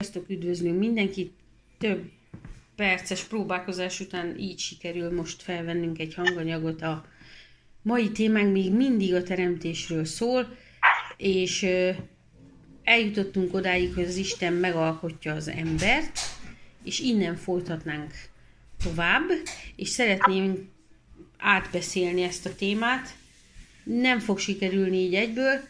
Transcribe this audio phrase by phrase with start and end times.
[0.00, 1.32] Sziasztok, üdvözlünk mindenkit!
[1.78, 2.10] Több
[2.76, 6.82] perces próbálkozás után így sikerül most felvennünk egy hanganyagot.
[6.82, 7.06] A
[7.82, 10.56] mai témánk még mindig a teremtésről szól,
[11.16, 11.66] és
[12.82, 16.18] eljutottunk odáig, hogy az Isten megalkotja az embert,
[16.84, 18.12] és innen folytatnánk
[18.84, 19.28] tovább,
[19.76, 20.68] és szeretném
[21.38, 23.14] átbeszélni ezt a témát.
[23.84, 25.60] Nem fog sikerülni így egyből,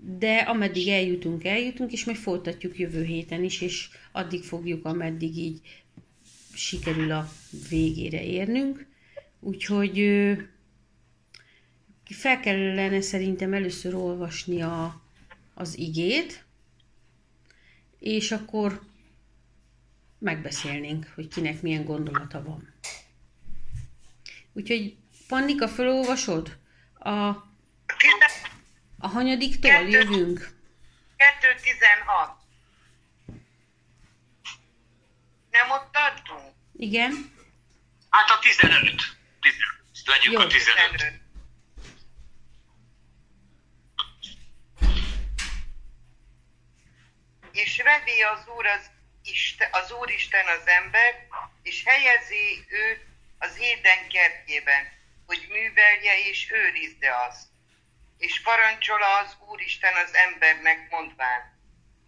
[0.00, 5.60] de ameddig eljutunk, eljutunk, és majd folytatjuk jövő héten is, és addig fogjuk, ameddig így
[6.54, 7.30] sikerül a
[7.68, 8.86] végére érnünk.
[9.40, 9.98] Úgyhogy
[12.04, 15.02] fel kellene szerintem először olvasni a,
[15.54, 16.44] az igét,
[17.98, 18.80] és akkor
[20.18, 22.72] megbeszélnénk, hogy kinek milyen gondolata van.
[24.52, 24.96] Úgyhogy
[25.28, 26.56] Pannika, felolvasod?
[26.94, 27.46] A
[28.98, 30.38] a hanyadiktól Kettő, jövünk?
[31.18, 32.30] 2.16.
[35.50, 36.54] Nem ott tartunk?
[36.76, 37.32] Igen.
[38.10, 38.80] Hát a 15.
[38.80, 39.16] 15.
[40.04, 40.40] Legyünk Jó.
[40.40, 41.20] a 15.
[47.52, 48.90] És vedi az Úr az,
[49.22, 51.28] Isten, az Úristen az ember,
[51.62, 53.06] és helyezi őt
[53.38, 54.88] az éden kertjében,
[55.26, 57.46] hogy művelje és őrizze azt
[58.18, 61.58] és parancsola az Úristen az embernek mondván,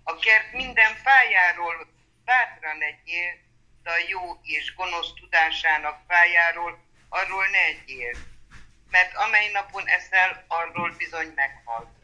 [0.02, 1.86] a kert minden fájáról
[2.24, 3.32] bátran egyél,
[3.82, 8.16] de a jó és gonosz tudásának fájáról arról ne egyél,
[8.90, 11.94] mert amely napon eszel, arról bizony meghal.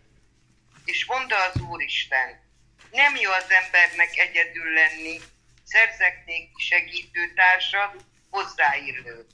[0.85, 2.41] És mondta az Úristen,
[2.91, 5.21] nem jó az embernek egyedül lenni,
[5.65, 9.31] szerzek néki segítő társat, hozzáillőt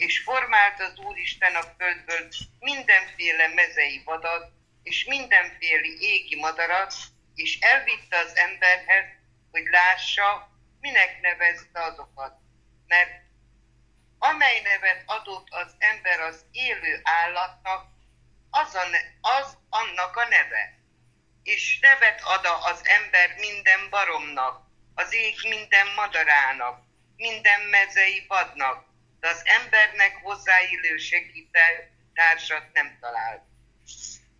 [0.00, 6.94] és formált az Úristen a földből mindenféle mezei vadat, és mindenféle égi madarat,
[7.34, 9.04] és elvitte az emberhez,
[9.50, 12.38] hogy lássa, minek nevezte azokat.
[12.86, 13.10] Mert
[14.18, 17.86] amely nevet adott az ember az élő állatnak,
[18.50, 20.78] az, a ne, az annak a neve.
[21.42, 26.82] És nevet ad az ember minden baromnak, az ég minden madarának,
[27.16, 28.89] minden mezei vadnak,
[29.20, 33.42] de az embernek hozzáillő segítő társat nem talált.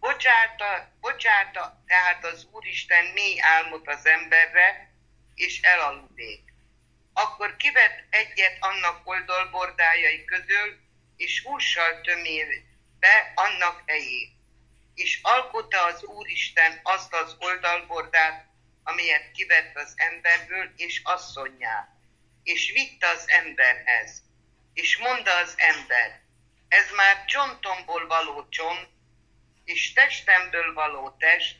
[0.00, 4.92] Bocsáta, bocsáta tehát az Úristen mély álmot az emberre,
[5.34, 6.52] és elaludék.
[7.12, 10.80] Akkor kivett egyet annak oldalbordájai közül,
[11.16, 12.48] és hússal tömél
[12.98, 14.32] be annak helyét.
[14.94, 18.46] És alkotta az Úristen azt az oldalbordát,
[18.82, 21.88] amelyet kivett az emberből, és asszonyát,
[22.42, 24.22] és vitte az emberhez
[24.80, 26.20] és mondta az ember,
[26.68, 28.88] ez már csontomból való csont,
[29.64, 31.56] és testemből való test,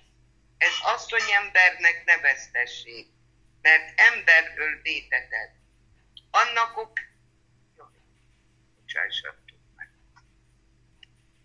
[0.59, 3.07] ez asszonyembernek neveztessék,
[3.63, 5.55] mert emberből vétetett.
[6.31, 6.99] Annak ok...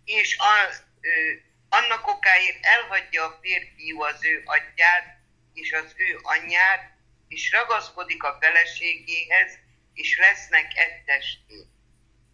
[0.06, 1.10] És a, ö,
[1.70, 5.18] annak okáért elhagyja a férfiú az ő atyát
[5.54, 6.98] és az ő anyját,
[7.28, 9.60] és ragaszkodik a feleségéhez,
[9.96, 11.68] és lesznek ettesté.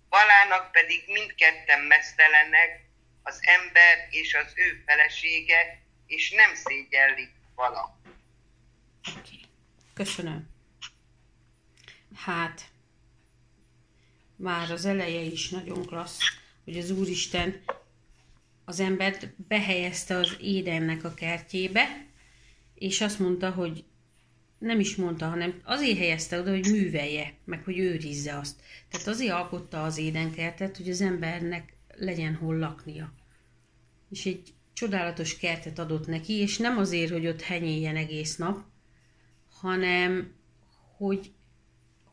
[0.09, 2.89] Valának pedig mindketten mesztelenek,
[3.23, 7.99] az ember és az ő felesége, és nem szégyellik vala.
[9.93, 10.49] Köszönöm.
[12.15, 12.61] Hát,
[14.35, 16.19] már az eleje is nagyon klassz,
[16.63, 17.63] hogy az Úristen
[18.65, 22.05] az embert behelyezte az édennek a kertjébe,
[22.75, 23.83] és azt mondta, hogy
[24.61, 28.61] nem is mondta, hanem azért helyezte oda, hogy művelje, meg hogy őrizze azt.
[28.89, 33.13] Tehát azért alkotta az édenkertet, hogy az embernek legyen hol laknia.
[34.09, 38.63] És egy csodálatos kertet adott neki, és nem azért, hogy ott henyéljen egész nap,
[39.49, 40.33] hanem
[40.97, 41.31] hogy,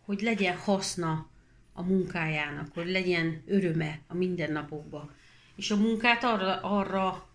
[0.05, 1.31] hogy legyen haszna
[1.73, 5.15] a munkájának, hogy legyen öröme a mindennapokban.
[5.57, 7.29] És a munkát arra, arra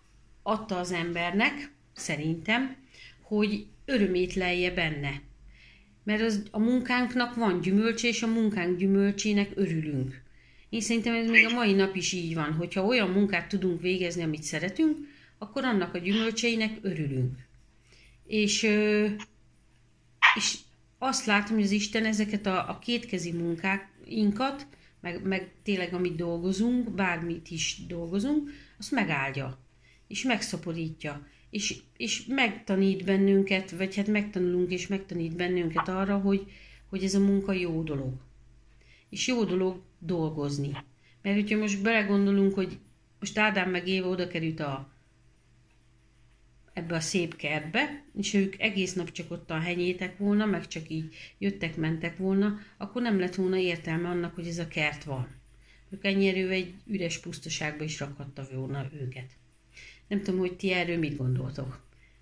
[0.44, 2.78] adta az embernek, szerintem,
[3.22, 5.22] hogy örömét lelje benne.
[6.04, 10.22] Mert az, a munkánknak van gyümölcse, és a munkánk gyümölcsének örülünk.
[10.70, 14.24] Én szerintem ez még a mai nap is így van, hogyha olyan munkát tudunk végezni,
[14.24, 14.98] amit szeretünk,
[15.38, 17.38] akkor annak a gyümölcseinek örülünk.
[18.28, 18.64] És,
[20.36, 20.58] és
[20.98, 24.68] azt látom, hogy az Isten ezeket a, a kétkezi munkáinkat,
[25.02, 29.60] meg, meg tényleg amit dolgozunk, bármit is dolgozunk, azt megáldja,
[30.08, 36.52] és megszaporítja és, és megtanít bennünket, vagy hát megtanulunk és megtanít bennünket arra, hogy,
[36.90, 38.14] hogy ez a munka jó dolog.
[39.10, 40.72] És jó dolog dolgozni.
[41.22, 42.78] Mert hogyha most belegondolunk, hogy
[43.20, 44.92] most Ádám meg Éva oda került a
[46.74, 51.16] ebbe a szép kertbe, és ők egész nap csak ottan henyétek volna, meg csak így
[51.38, 55.28] jöttek, mentek volna, akkor nem lett volna értelme annak, hogy ez a kert van.
[55.90, 59.42] Ők ennyire egy üres pusztaságba is rakhatta volna őket.
[60.14, 61.80] Nem tudom, hogy ti erről mit gondoltok.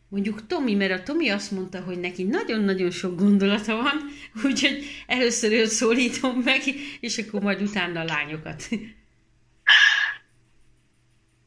[0.10, 3.98] Mondjuk Tomi, mert a Tomi azt mondta, hogy neki nagyon-nagyon sok gondolata van,
[4.48, 6.62] úgyhogy először őt szólítom meg,
[7.00, 8.64] és akkor majd utána a lányokat.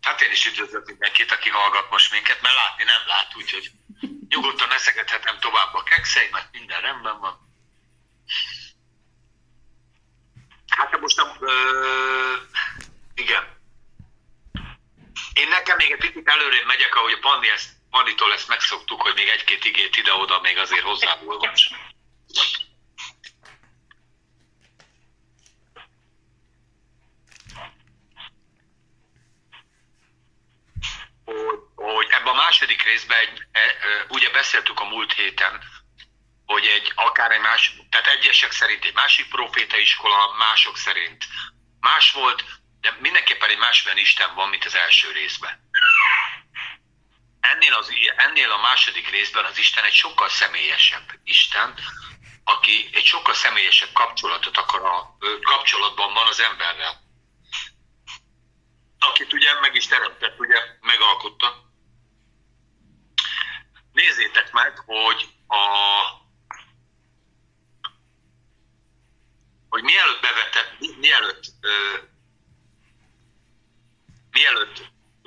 [0.00, 3.70] Hát én is üdvözlök mindenkit, aki hallgat most minket, mert látni nem lát, úgyhogy
[4.29, 7.38] nyugodtan eszegethetem tovább a kekszeimet, minden rendben van.
[10.69, 11.52] Hát most nem, ö,
[13.14, 13.54] igen.
[15.34, 19.14] Én nekem még egy picit előrébb megyek, ahogy a Pandi ezt, Panditól ezt megszoktuk, hogy
[19.14, 21.70] még egy-két igét ide-oda még azért hozzáolvas.
[31.25, 35.62] hogy, hogy ebben a második részben egy, e, e, ugye beszéltük a múlt héten,
[36.46, 41.25] hogy egy akár egy más, tehát egyesek szerint egy másik proféta iskola, mások szerint
[41.81, 42.44] más volt,
[42.84, 45.70] de mindenképpen egy másmilyen Isten van, mint az első részben.
[47.40, 51.75] Ennél, az, ennél a második részben az Isten egy sokkal személyesebb Isten,
[52.44, 57.02] aki egy sokkal személyesebb kapcsolatot akar a kapcsolatban van az emberrel
[59.08, 61.72] akit ugye meg is teremtett, ugye megalkotta.
[63.92, 65.64] Nézzétek meg, hogy a
[69.69, 71.44] hogy mielőtt bevette, mielőtt
[74.34, 74.76] mielőtt,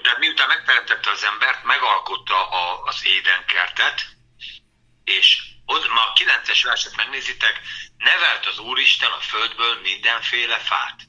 [0.03, 4.05] tehát miután megteremtette az embert, megalkotta a, az édenkertet,
[5.03, 7.61] és ott, ma a 9-es verset megnézitek,
[7.97, 10.99] nevelt az Úristen a földből mindenféle fát.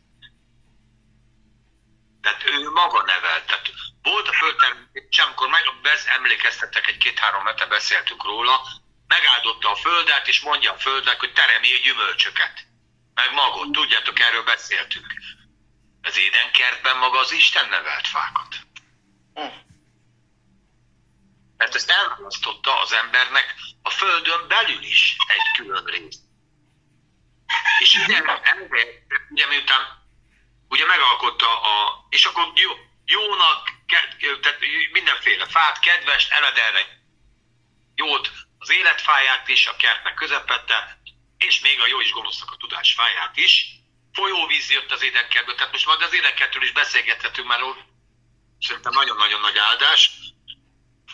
[2.22, 3.46] Tehát ő maga nevelt.
[3.46, 3.70] Tehát
[4.02, 5.64] volt a földtermés, amikor meg
[6.06, 8.60] emlékeztettek, egy két-három hete beszéltünk róla,
[9.06, 12.66] megáldotta a földet, és mondja a földnek, hogy teremjél gyümölcsöket.
[13.14, 15.06] Meg magot, tudjátok, erről beszéltünk.
[16.08, 18.56] Az édenkertben maga az Isten nevelt fákat.
[21.56, 26.18] Mert ezt elválasztotta az embernek a földön belül is egy külön rész.
[27.78, 28.22] És ugye,
[29.30, 30.06] ugye miután
[30.68, 32.70] ugye megalkotta a, és akkor jó,
[33.04, 33.68] jónak,
[34.40, 34.58] tehát
[34.92, 36.98] mindenféle fát, kedves, eled erre
[37.94, 41.00] jót, az életfáját is, a kertnek közepette,
[41.38, 43.77] és még a jó is gonosznak a tudás fáját is.
[44.18, 47.62] Folyóvíz jött az édenkertből, tehát most majd az édenkertről is beszélgethetünk, mert
[48.60, 50.10] szerintem nagyon-nagyon nagy áldás.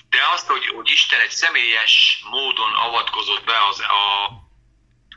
[0.08, 4.30] De azt, hogy, hogy Isten egy személyes módon avatkozott be az, a,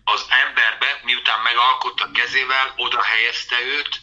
[0.04, 4.02] az emberbe, miután megalkotta kezével, oda helyezte őt,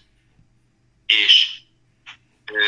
[1.07, 1.49] és
[2.53, 2.63] ö,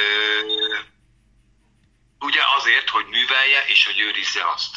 [2.19, 4.77] ugye azért, hogy művelje és hogy őrizze azt.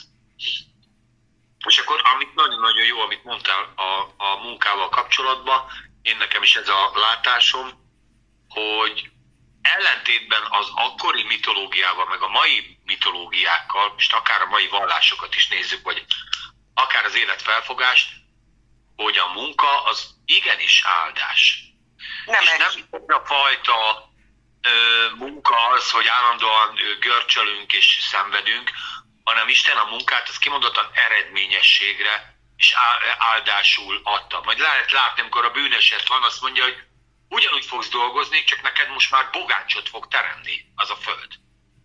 [1.67, 6.67] És akkor, amit nagyon-nagyon jó, amit mondtál a, a munkával kapcsolatban, én nekem is ez
[6.67, 7.87] a látásom,
[8.49, 9.09] hogy
[9.61, 15.83] ellentétben az akkori mitológiával, meg a mai mitológiákkal, most akár a mai vallásokat is nézzük,
[15.83, 16.05] vagy
[16.73, 18.09] akár az életfelfogást,
[18.95, 21.63] hogy a munka az igenis áldás.
[22.25, 24.09] Nem és nem a fajta
[24.61, 28.71] ö, munka az, hogy állandóan görcsölünk és szenvedünk,
[29.23, 32.73] hanem Isten a munkát az kimondottan eredményességre és
[33.17, 34.41] áldásul adta.
[34.43, 36.77] Majd lehet látni, amikor a bűneset van, azt mondja, hogy
[37.29, 41.31] ugyanúgy fogsz dolgozni, csak neked most már bogáncsot fog teremni az a föld.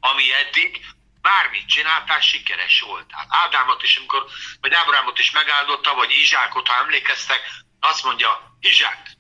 [0.01, 0.87] Ami eddig
[1.21, 3.27] bármit csináltál, sikeres voltál.
[3.29, 4.27] Ádámot is, amikor,
[4.61, 7.41] vagy Ábrámot is megáldotta, vagy Izsákot, ha emlékeztek,
[7.81, 9.11] azt mondja, Izsák,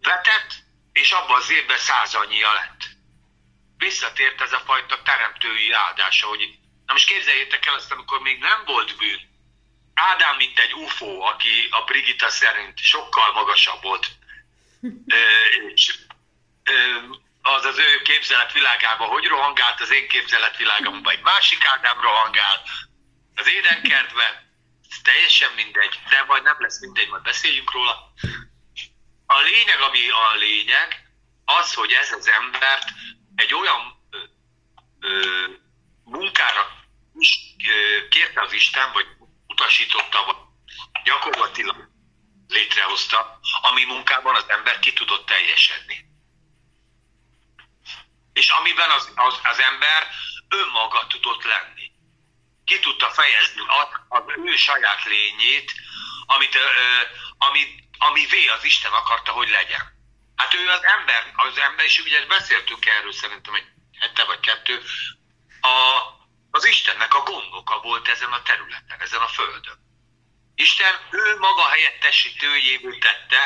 [0.00, 0.54] vetett,
[0.92, 2.88] és abban az évben százannyi lett.
[3.76, 8.64] Visszatért ez a fajta teremtői áldása, hogy na most képzeljétek el azt, amikor még nem
[8.64, 9.35] volt bűn.
[9.98, 14.06] Ádám, mint egy UFO, aki a Brigitta szerint sokkal magasabb volt,
[15.74, 15.98] és
[17.42, 22.62] az az ő képzeletvilágában hogy rohangált, az én képzeletvilágomban egy másik Ádám rohangál,
[23.34, 24.44] az édenkertben,
[25.02, 28.12] teljesen mindegy, de majd nem lesz mindegy, majd beszéljünk róla.
[29.26, 31.10] A lényeg, ami a lényeg,
[31.44, 32.88] az, hogy ez az embert
[33.34, 34.18] egy olyan ö,
[35.00, 35.44] ö,
[36.04, 36.84] munkára
[37.18, 37.38] is
[38.10, 39.06] kérte az Isten, vagy
[39.56, 40.48] utasította,
[41.04, 41.88] gyakorlatilag
[42.48, 46.04] létrehozta, ami munkában az ember ki tudott teljesedni.
[48.32, 50.08] És amiben az, az, az ember
[50.48, 51.90] önmaga tudott lenni.
[52.64, 55.72] Ki tudta fejezni az, az ő saját lényét,
[56.26, 56.60] amit, ö,
[57.38, 59.94] amit amivé az Isten akarta, hogy legyen.
[60.36, 63.66] Hát ő az ember, az ember, és ugye beszéltünk erről szerintem egy
[63.98, 64.82] hete vagy kettő,
[65.60, 66.15] a,
[66.56, 69.78] az Istennek a gondoka volt ezen a területen, ezen a földön.
[70.54, 73.40] Isten ő maga helyettesítőjéből tette,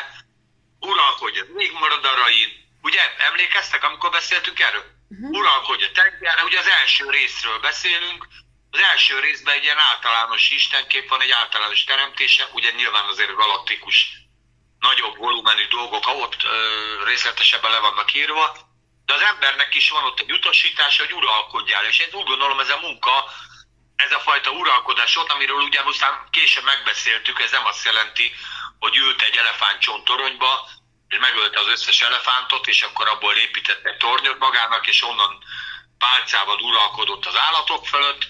[0.79, 2.49] uralkodj a még maradarain.
[2.81, 4.85] Ugye emlékeztek, amikor beszéltünk erről?
[5.09, 5.39] Uh-huh.
[5.39, 8.27] Uralkodj a tengerre, ugye az első részről beszélünk,
[8.71, 14.07] az első részben egy ilyen általános istenkép van, egy általános teremtése, ugye nyilván azért galaktikus
[14.79, 18.70] nagyobb volumenű dolgok ott ö, részletesebben le vannak írva,
[19.11, 22.69] de az embernek is van ott egy utasítás, hogy uralkodjál, és én úgy gondolom ez
[22.69, 23.31] a munka,
[23.95, 28.31] ez a fajta uralkodás ott, amiről ugye aztán később megbeszéltük, ez nem azt jelenti,
[28.79, 30.69] hogy ült egy elefántcsont toronyba,
[31.07, 35.43] és megölte az összes elefántot, és akkor abból épített egy tornyot magának, és onnan
[35.97, 38.27] pálcával uralkodott az állatok fölött,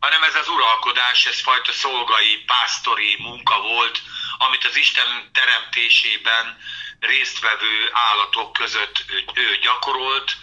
[0.00, 4.00] hanem ez az uralkodás, ez fajta szolgai, pásztori munka volt,
[4.38, 6.58] amit az Isten teremtésében
[7.06, 10.36] résztvevő állatok között ő gyakorolt.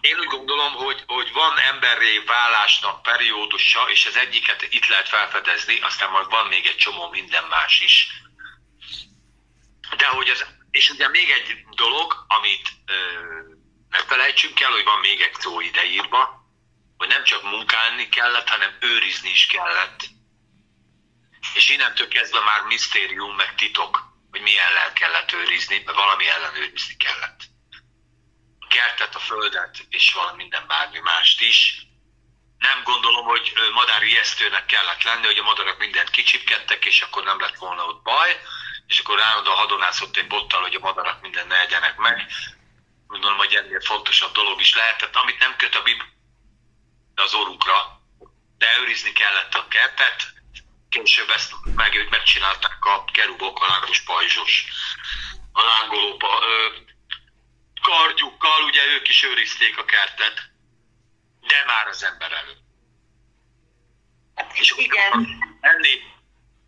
[0.00, 5.80] Én úgy gondolom, hogy, hogy van emberré válásnak periódusa, és az egyiket itt lehet felfedezni,
[5.80, 8.08] aztán majd van még egy csomó minden más is.
[9.96, 12.94] De hogy az, és ugye még egy dolog, amit ö,
[13.88, 16.40] ne felejtsünk el, hogy van még egy szó ideírva,
[16.96, 20.00] hogy nem csak munkálni kellett, hanem őrizni is kellett.
[21.54, 26.56] És innentől kezdve már misztérium, meg titok, hogy milyen ellen kellett őrizni, mert valami ellen
[26.56, 27.40] őrizni kellett.
[28.58, 31.86] A kertet, a földet, és valami minden bármi mást is.
[32.58, 37.40] Nem gondolom, hogy madár ijesztőnek kellett lenni, hogy a madarak mindent kicsipkedtek, és akkor nem
[37.40, 38.40] lett volna ott baj,
[38.86, 42.26] és akkor állandóan hadonászott egy bottal, hogy a madarak mindent ne egyenek meg.
[43.06, 46.08] Gondolom, hogy ennél fontosabb dolog is lehetett, amit nem köt a Biblia
[47.14, 48.00] az orrukra,
[48.58, 50.32] de őrizni kellett a kertet,
[50.90, 54.64] később ezt meg, ők megcsinálták a kerubok, a lángos pajzsos,
[55.52, 56.16] a lángoló
[57.82, 60.50] kardjukkal, ugye ők is őrizték a kertet,
[61.40, 62.62] de már az ember előtt.
[64.34, 65.12] Hát És igen.
[65.60, 66.02] Enni,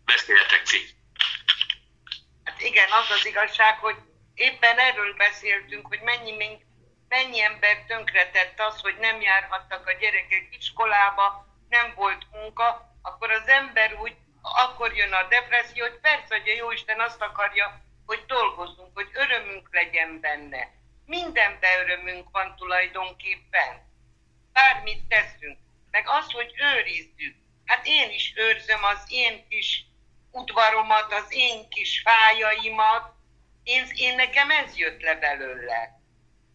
[0.05, 0.89] beszéljetek ti.
[2.43, 3.95] Hát igen, az az igazság, hogy
[4.33, 6.59] éppen erről beszéltünk, hogy mennyi,
[7.07, 13.47] mennyi ember tönkretett az, hogy nem járhattak a gyerekek iskolába, nem volt munka, akkor az
[13.47, 18.89] ember úgy, akkor jön a depresszió, hogy persze, hogy a Jóisten azt akarja, hogy dolgozzunk,
[18.93, 20.71] hogy örömünk legyen benne.
[21.05, 23.91] Mindenben örömünk van tulajdonképpen.
[24.53, 25.57] Bármit teszünk.
[25.91, 27.35] Meg az, hogy őrizzük.
[27.65, 29.85] Hát én is őrzöm az én kis
[30.31, 33.13] udvaromat, az én kis fájaimat.
[33.63, 36.01] Én, én nekem ez jött le belőle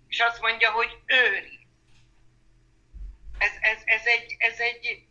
[0.08, 1.66] és azt mondja, hogy őri.
[3.38, 5.06] Ez, ez, ez, egy, ez egy,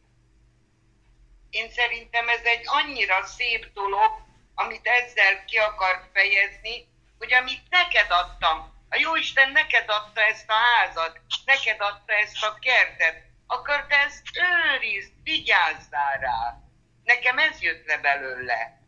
[1.49, 4.11] én szerintem ez egy annyira szép dolog,
[4.55, 6.87] amit ezzel ki akar fejezni,
[7.17, 12.57] hogy amit neked adtam, a Jóisten neked adta ezt a házat, neked adta ezt a
[12.59, 16.61] kertet, akkor te ezt őrizd, vigyázzál rá.
[17.03, 18.81] Nekem ez jött le belőle.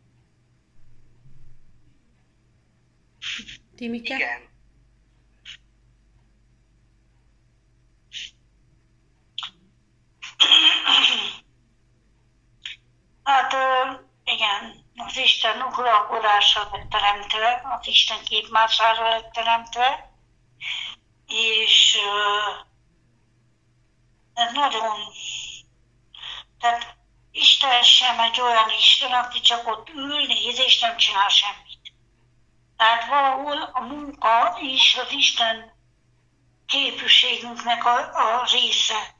[3.76, 4.14] Timike?
[4.14, 4.48] Igen.
[13.30, 13.54] Hát
[14.24, 20.12] igen, az Isten uralkodása lett teremtve, az Isten képmására lett teremtve,
[21.26, 21.98] és
[24.52, 24.96] nagyon,
[26.60, 26.96] tehát
[27.30, 31.92] Isten sem egy olyan Isten, aki csak ott ül, néz és nem csinál semmit.
[32.76, 35.72] Tehát valahol a munka is az Isten
[36.66, 39.18] képűségünknek a, a része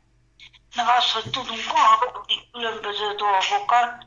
[0.75, 4.07] meg az, hogy tudunk alkotni különböző dolgokat,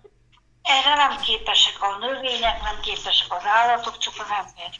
[0.61, 4.71] erre nem képesek a növények, nem képesek az állatok, csak az ember.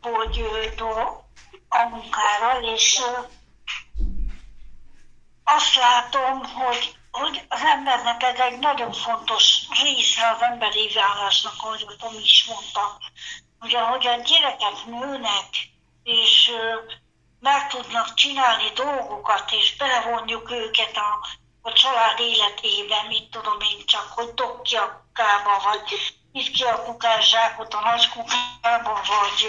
[0.00, 0.44] Hogy
[1.68, 3.00] a munkára, és
[5.44, 11.86] azt látom, hogy, hogy az embernek ez egy nagyon fontos része az emberi válásnak, ahogy
[11.98, 12.98] Tom is mondta,
[13.58, 15.48] hogy ahogy a gyerekek nőnek,
[16.02, 16.50] és
[17.40, 21.26] meg tudnak csinálni dolgokat, és belevonjuk őket a,
[21.62, 26.62] a család életébe, mit tudom én csak, hogy dob ki a kukába, vagy vidd ki
[26.62, 29.48] a kukászsákot a nagy kukába, vagy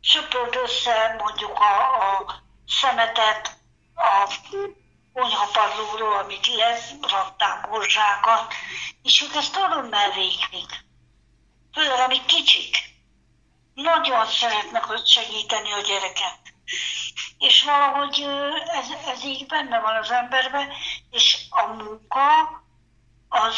[0.00, 3.56] söpörd össze mondjuk a, a szemetet
[3.94, 4.32] a
[5.12, 8.54] konyhapadlóról, amit leraktál morzsákat,
[9.02, 10.84] és ők ezt örömmel végzik.
[11.72, 12.76] Főleg, amik kicsik.
[13.74, 16.43] Nagyon szeretnek hogy segíteni a gyereket
[17.38, 18.26] és valahogy
[18.66, 20.72] ez, ez így benne van az emberben,
[21.10, 22.62] és a munka
[23.28, 23.56] az,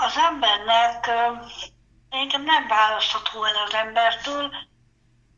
[0.00, 1.10] az embernek
[2.10, 4.54] szerintem nem választható el az embertől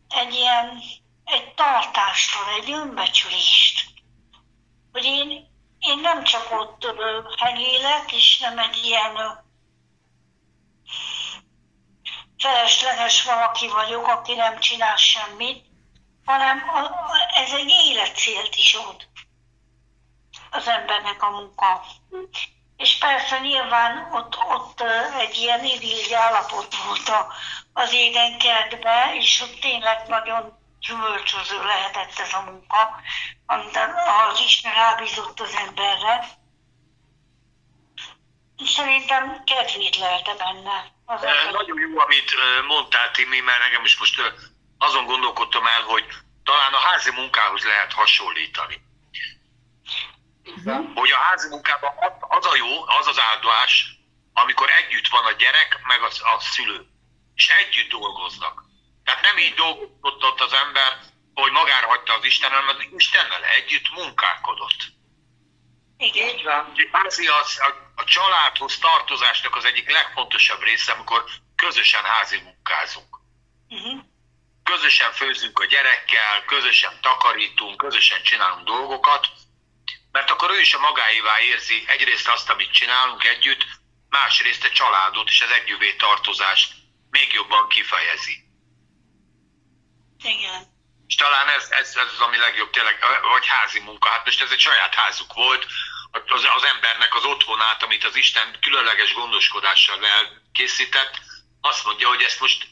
[0.09, 0.83] egy ilyen,
[1.25, 3.89] egy tartástól, egy önbecsülést.
[4.93, 5.31] Hogy én,
[5.79, 6.87] én nem csak ott
[7.39, 9.45] fenélek, és nem egy ilyen
[12.39, 15.66] felesleges valaki vagyok, aki nem csinál semmit,
[16.27, 16.63] hanem
[17.35, 19.09] ez egy életcélt is ad
[20.51, 21.85] az embernek a munka.
[22.77, 24.81] És persze nyilván ott, ott
[25.19, 27.13] egy ilyen idilli állapot volt
[27.73, 33.01] az édenkertben, és ott tényleg nagyon gyümölcsöző lehetett ez a munka,
[33.47, 33.79] amit
[34.31, 36.29] az Isten rábízott az emberre.
[38.65, 40.95] Szerintem kedvét lelte benne.
[41.05, 41.21] Az
[41.53, 42.33] Nagyon jó, amit
[42.67, 44.21] mondtál, Timi, mert engem is most
[44.79, 46.05] azon gondolkodtam el, hogy
[46.45, 48.85] talán a házi munkához lehet hasonlítani.
[50.45, 50.95] Uh-huh.
[50.95, 51.91] Hogy a házi munkában
[52.21, 53.97] az a jó, az az áldás,
[54.33, 56.87] amikor együtt van a gyerek, meg a, a szülő,
[57.35, 58.65] és együtt dolgoznak.
[59.05, 60.99] Tehát nem így dolgozott ott az ember,
[61.35, 64.95] hogy magára hagyta az Isten, hanem az Istennel együtt munkálkodott.
[65.99, 66.29] Igen.
[66.29, 66.73] Így van.
[66.93, 71.25] Házi az, a, a családhoz tartozásnak az egyik legfontosabb része, amikor
[71.57, 73.19] közösen házi munkázunk.
[73.69, 74.01] Uh-huh.
[74.71, 79.29] Közösen főzünk a gyerekkel, közösen takarítunk, közösen csinálunk dolgokat,
[80.13, 83.67] mert akkor ő is a magáévá érzi egyrészt azt, amit csinálunk együtt,
[84.09, 86.73] másrészt a családot és az együvé tartozást
[87.11, 88.45] még jobban kifejezi.
[90.25, 90.75] Igen.
[91.07, 92.99] És talán ez, ez, ez az, ami legjobb tényleg,
[93.31, 94.09] vagy házi munka.
[94.09, 95.67] Hát most ez egy saját házuk volt,
[96.11, 101.21] az, az embernek az otthonát, amit az Isten különleges gondoskodással elkészített,
[101.61, 102.67] azt mondja, hogy ezt most,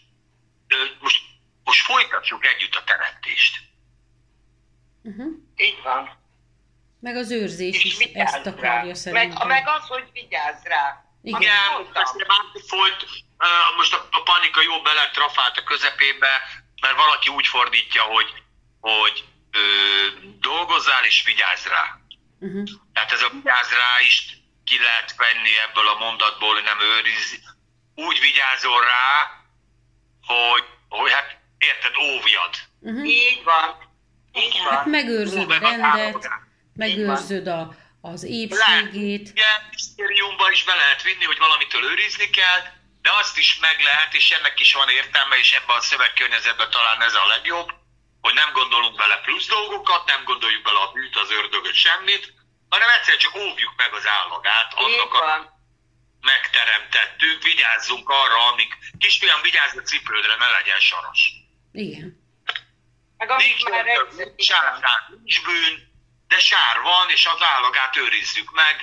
[1.00, 1.20] most,
[1.64, 3.60] most folytatjuk együtt a teremtést.
[5.02, 5.32] Uh-huh.
[5.56, 6.22] Így van.
[7.00, 8.94] Meg az őrzés is ezt akarja rá.
[8.94, 9.46] szerintem.
[9.46, 11.04] Meg, meg az, hogy vigyázz rá.
[11.22, 11.56] Igen, Igen
[11.92, 13.06] most folyt,
[13.76, 16.42] most a, a panika jó beletrafált a közepébe,
[16.80, 18.42] mert valaki úgy fordítja, hogy,
[18.80, 19.60] hogy ö,
[20.40, 21.98] dolgozzál és vigyázz rá.
[22.40, 22.68] Uh-huh.
[22.92, 27.40] Tehát ez a vigyázz rá is ki lehet venni ebből a mondatból, hogy nem őriz.
[27.94, 29.30] Úgy vigyázol rá,
[30.26, 31.38] hogy, hogy hát
[31.70, 32.54] érted, óvjad.
[32.80, 33.08] Uh-huh.
[33.08, 33.68] Így van.
[34.32, 34.72] Így van.
[34.74, 36.30] Hát megőrzöd a rendet,
[36.74, 38.58] megőrzöd a, az épségét.
[38.66, 42.60] Lehet, igen, misztériumban is be lehet vinni, hogy valamitől őrizni kell,
[43.02, 47.02] de azt is meg lehet, és ennek is van értelme, és ebben a szövegkörnyezetben talán
[47.02, 47.68] ez a legjobb,
[48.20, 52.32] hogy nem gondolunk bele plusz dolgokat, nem gondoljuk bele a bűt, az ördögöt, semmit,
[52.68, 55.54] hanem egyszer csak óvjuk meg az állagát, annak a
[56.20, 61.43] megteremtettük, vigyázzunk arra, amik kisfiam vigyázz a cipődre, ne legyen saras.
[61.74, 62.22] Igen.
[63.16, 64.48] Meg nincs, már nincs,
[65.08, 65.74] nincs bűn,
[66.28, 68.76] de sár van, és az állagát őrizzük meg,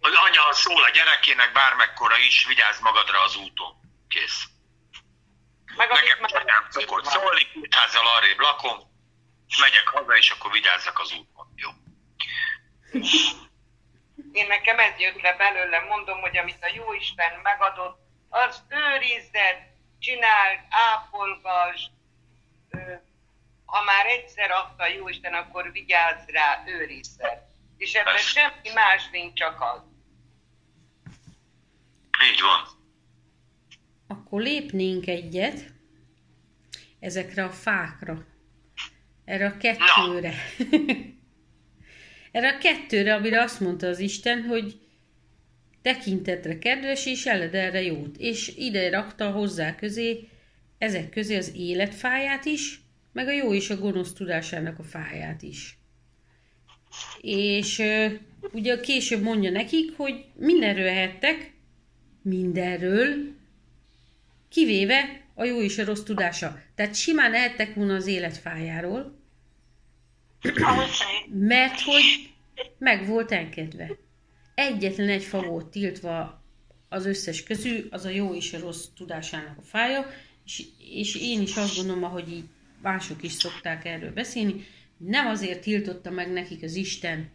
[0.00, 3.74] az anya szól a gyerekének, bármekkora is, vigyázz magadra az úton.
[4.08, 4.44] Kész.
[5.76, 8.78] Meg Nekem anyám szokott szólni, két házzal arrébb lakom,
[9.48, 11.52] és megyek haza, és akkor vigyázzak az úton.
[11.56, 11.70] Jó.
[14.32, 19.71] Én nekem ez jött le belőle, mondom, hogy amit a Jóisten megadott, az őrizzed,
[20.02, 21.90] csináld, ápolgasd,
[23.64, 27.38] ha már egyszer adta Jóisten, akkor vigyázz rá, őrizzed.
[27.76, 29.80] És ebben semmi más nincs, csak az.
[32.32, 32.80] Így van.
[34.06, 35.72] Akkor lépnénk egyet
[37.00, 38.24] ezekre a fákra.
[39.24, 40.34] Erre a kettőre.
[42.32, 44.81] Erre a kettőre, amire azt mondta az Isten, hogy
[45.82, 48.16] tekintetre kedves, és eled erre jót.
[48.16, 50.28] És ide rakta hozzá közé,
[50.78, 52.80] ezek közé az életfáját is,
[53.12, 55.76] meg a jó és a gonosz tudásának a fáját is.
[57.20, 57.82] És
[58.52, 61.52] ugye később mondja nekik, hogy mindenről ehettek,
[62.22, 63.34] mindenről,
[64.48, 66.62] kivéve a jó és a rossz tudása.
[66.74, 69.18] Tehát simán eltek volna az életfájáról,
[71.28, 72.30] mert hogy
[72.78, 73.96] meg volt engedve.
[74.54, 76.42] Egyetlen egy fa volt tiltva
[76.88, 80.06] az összes közül, az a jó és a rossz tudásának a fája,
[80.44, 82.44] és, és én is azt gondolom, ahogy így
[82.82, 84.64] mások is szokták erről beszélni,
[84.96, 87.28] nem azért tiltotta meg nekik az Isten,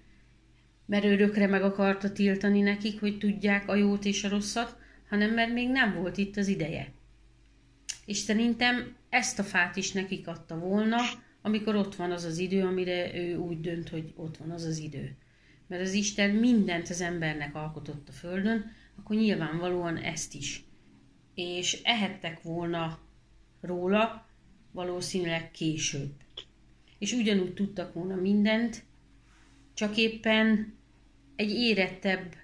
[0.86, 4.78] mert örökre meg akarta tiltani nekik, hogy tudják a jót és a rosszat,
[5.10, 6.92] hanem mert még nem volt itt az ideje.
[8.06, 10.98] És szerintem ezt a fát is nekik adta volna,
[11.42, 14.78] amikor ott van az az idő, amire ő úgy dönt, hogy ott van az az
[14.78, 15.16] idő.
[15.68, 20.64] Mert az Isten mindent az embernek alkotott a Földön, akkor nyilvánvalóan ezt is.
[21.34, 23.00] És ehettek volna
[23.62, 24.28] róla
[24.72, 26.12] valószínűleg később.
[27.00, 28.84] És ugyanúgy tudtak volna mindent,
[29.74, 30.74] csak éppen
[31.36, 32.36] egy érettebb,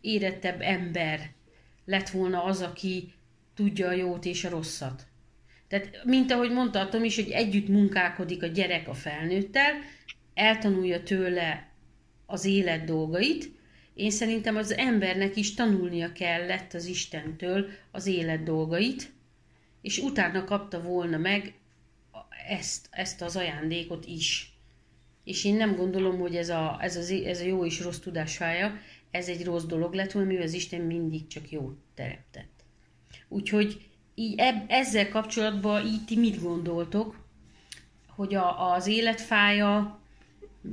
[0.00, 1.32] érettebb ember
[1.84, 3.12] lett volna az, aki
[3.54, 5.06] tudja a jót és a rosszat.
[5.68, 9.72] Tehát, mint ahogy mondtam is, hogy együtt munkálkodik a gyerek a felnőttel,
[10.34, 11.67] eltanulja tőle
[12.30, 13.50] az élet dolgait,
[13.94, 19.12] én szerintem az embernek is tanulnia kellett az Istentől az élet dolgait,
[19.80, 21.54] és utána kapta volna meg
[22.48, 24.52] ezt, ezt az ajándékot is.
[25.24, 28.78] És én nem gondolom, hogy ez a, ez, az, ez a jó és rossz tudásfája,
[29.10, 32.64] ez egy rossz dolog lett volna, mivel az Isten mindig csak jó teremtett.
[33.28, 37.26] Úgyhogy így eb, ezzel kapcsolatban így ti mit gondoltok,
[38.06, 39.97] hogy a, az életfája,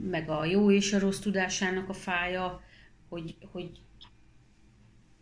[0.03, 2.63] meg a jó és a rossz tudásának a fája,
[3.09, 3.69] hogy, hogy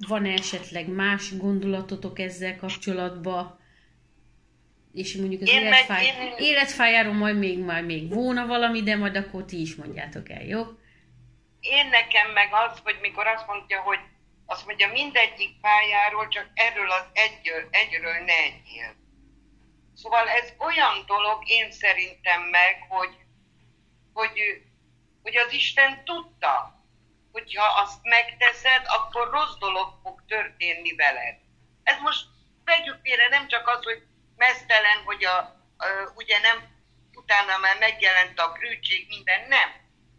[0.07, 3.59] van-e esetleg más gondolatotok ezzel kapcsolatban,
[4.93, 6.33] és mondjuk az életfáj, én...
[6.37, 10.61] életfájáról majd még, majd még volna valami, de majd akkor ti is mondjátok el, jó?
[11.59, 13.99] Én nekem meg az, hogy mikor azt mondja, hogy
[14.45, 18.95] azt mondja mindegyik pályáról, csak erről az egyről, egyről ne egyél.
[19.93, 23.15] Szóval ez olyan dolog én szerintem meg, hogy,
[24.13, 24.63] hogy,
[25.21, 26.83] hogy az Isten tudta,
[27.31, 31.35] hogyha azt megteszed, akkor rossz dolog fog történni veled.
[31.83, 32.25] Ez most
[32.63, 34.03] vegyük félre nem csak az, hogy
[34.35, 35.37] mesztelen, hogy a,
[35.77, 36.57] a, ugye nem,
[37.13, 39.69] utána már megjelent a krűtség, minden, nem.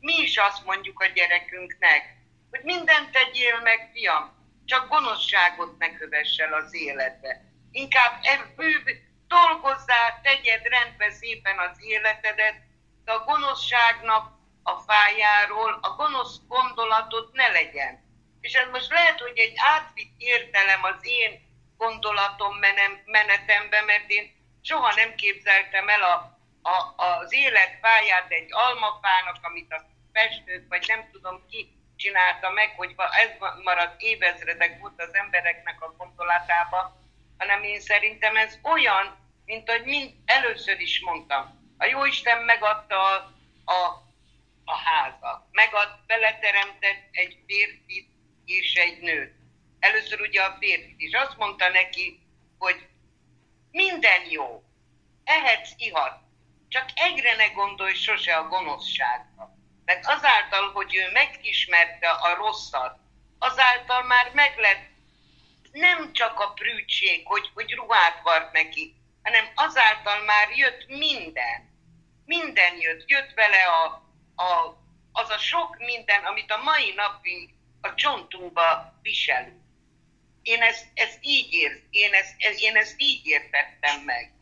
[0.01, 2.17] Mi is azt mondjuk a gyerekünknek,
[2.51, 7.43] hogy mindent tegyél meg, fiam, csak gonoszságot ne kövessel az életbe.
[7.71, 8.21] Inkább
[8.57, 8.85] bőv,
[9.29, 12.74] dolgozzál, tegyed rendbe szépen az életedet, de
[13.09, 18.03] a gonoszságnak a fájáról a gonosz gondolatot ne legyen.
[18.41, 21.43] És ez most lehet, hogy egy átvitt értelem az én
[21.77, 29.37] gondolatom menem, menetembe, mert én soha nem képzeltem el a, a, az életpályát egy almafának,
[29.43, 33.31] amit a festők, vagy nem tudom ki csinálta meg, hogy ez
[33.63, 37.03] maradt évezredek volt az embereknek a gondolatában,
[37.39, 43.15] hanem én szerintem ez olyan, mint hogy mind, először is mondtam, a Jóisten megadta a,
[43.65, 44.03] a,
[44.65, 48.09] a házat, megad, beleteremtett egy férfit
[48.45, 49.33] és egy nőt.
[49.81, 51.13] Először ugye a férfit is.
[51.13, 52.21] Azt mondta neki,
[52.59, 52.87] hogy
[53.71, 54.63] minden jó,
[55.25, 56.19] ehetsz, ihat,
[56.69, 59.55] csak egyre ne gondolj sose a gonoszságra.
[59.85, 62.99] Mert azáltal, hogy ő megismerte a rosszat,
[63.39, 64.93] azáltal már meg lett
[65.73, 71.73] nem csak a prűtség, hogy, hogy ruhát vart neki, hanem azáltal már jött minden.
[72.25, 73.09] Minden jött.
[73.09, 73.85] Jött vele a,
[74.43, 74.83] a,
[75.13, 79.63] az a sok minden, amit a mai napig a csontunkba viselünk.
[80.43, 84.33] Én ezt, ezt így ér, én ezt, én ezt így értettem meg.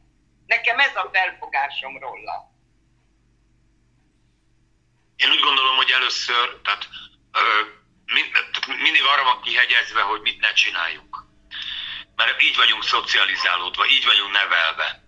[0.46, 2.50] Nekem ez a felfogásom róla.
[5.16, 6.88] Én úgy gondolom, hogy először, tehát,
[7.32, 7.40] ö,
[8.04, 11.31] mind, tehát mindig arra van kihegyezve, hogy mit ne csináljunk.
[12.24, 15.02] Mert így vagyunk szocializálódva, így vagyunk nevelve.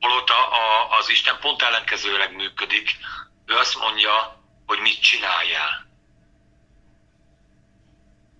[0.00, 2.96] Holott a, a, az Isten pont ellenkezőleg működik.
[3.46, 5.86] Ő azt mondja, hogy mit csináljál.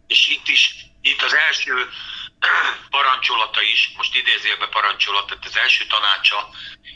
[0.07, 1.91] És itt is, itt az első
[2.91, 6.49] parancsolata is, most idézélbe parancsolata, az első tanácsa,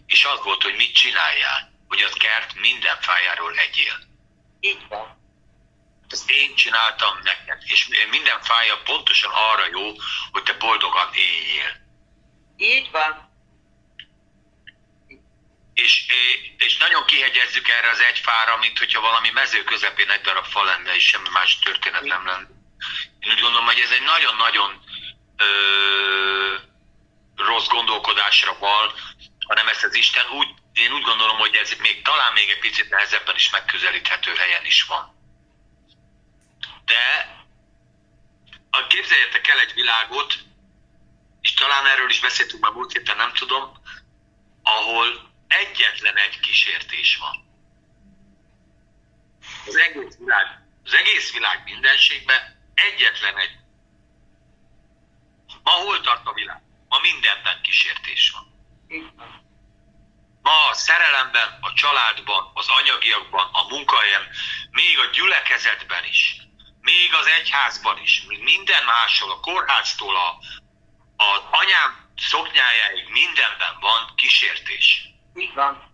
[0.07, 3.99] és az volt, hogy mit csináljál hogy az kert minden fájáról egyél.
[4.61, 5.24] Így van.
[6.15, 9.93] Ezt én csináltam neked, és minden fája pontosan arra jó,
[10.33, 11.73] hogy te boldogan éljél.
[12.57, 13.33] Így van.
[15.73, 16.05] És,
[16.57, 20.63] és nagyon kihegyezzük erre az egy fára, mint hogyha valami mező közepén egy darab fa
[20.63, 22.49] lenne, és semmi más történet nem lenne.
[23.21, 24.85] Én úgy gondolom, hogy ez egy nagyon-nagyon
[25.37, 25.47] ö,
[27.37, 28.95] rossz gondolkodásra val,
[29.47, 32.91] hanem ezt az Isten úgy én úgy gondolom, hogy ez még talán még egy picit
[32.91, 35.15] nehezebben is megközelíthető helyen is van.
[36.85, 37.35] De
[38.89, 40.35] képzeljetek el egy világot,
[41.41, 43.83] és talán erről is beszéltünk már múlt héten, nem tudom,
[44.63, 47.45] ahol egyetlen egy kísértés van.
[49.67, 50.47] Az egész világ,
[50.85, 53.57] az egész világ mindenségben egyetlen egy.
[55.63, 56.63] Ma hol tart a világ?
[56.89, 58.53] Ma mindenben kísértés van.
[60.43, 64.29] Ma a szerelemben, a családban, az anyagiakban, a munkahelyen,
[64.71, 66.44] még a gyülekezetben is,
[66.85, 70.39] még az egyházban is, még minden máshol, a kórháztól a,
[71.17, 75.09] az anyám szoknyájáig mindenben van kísértés.
[75.35, 75.93] Így van.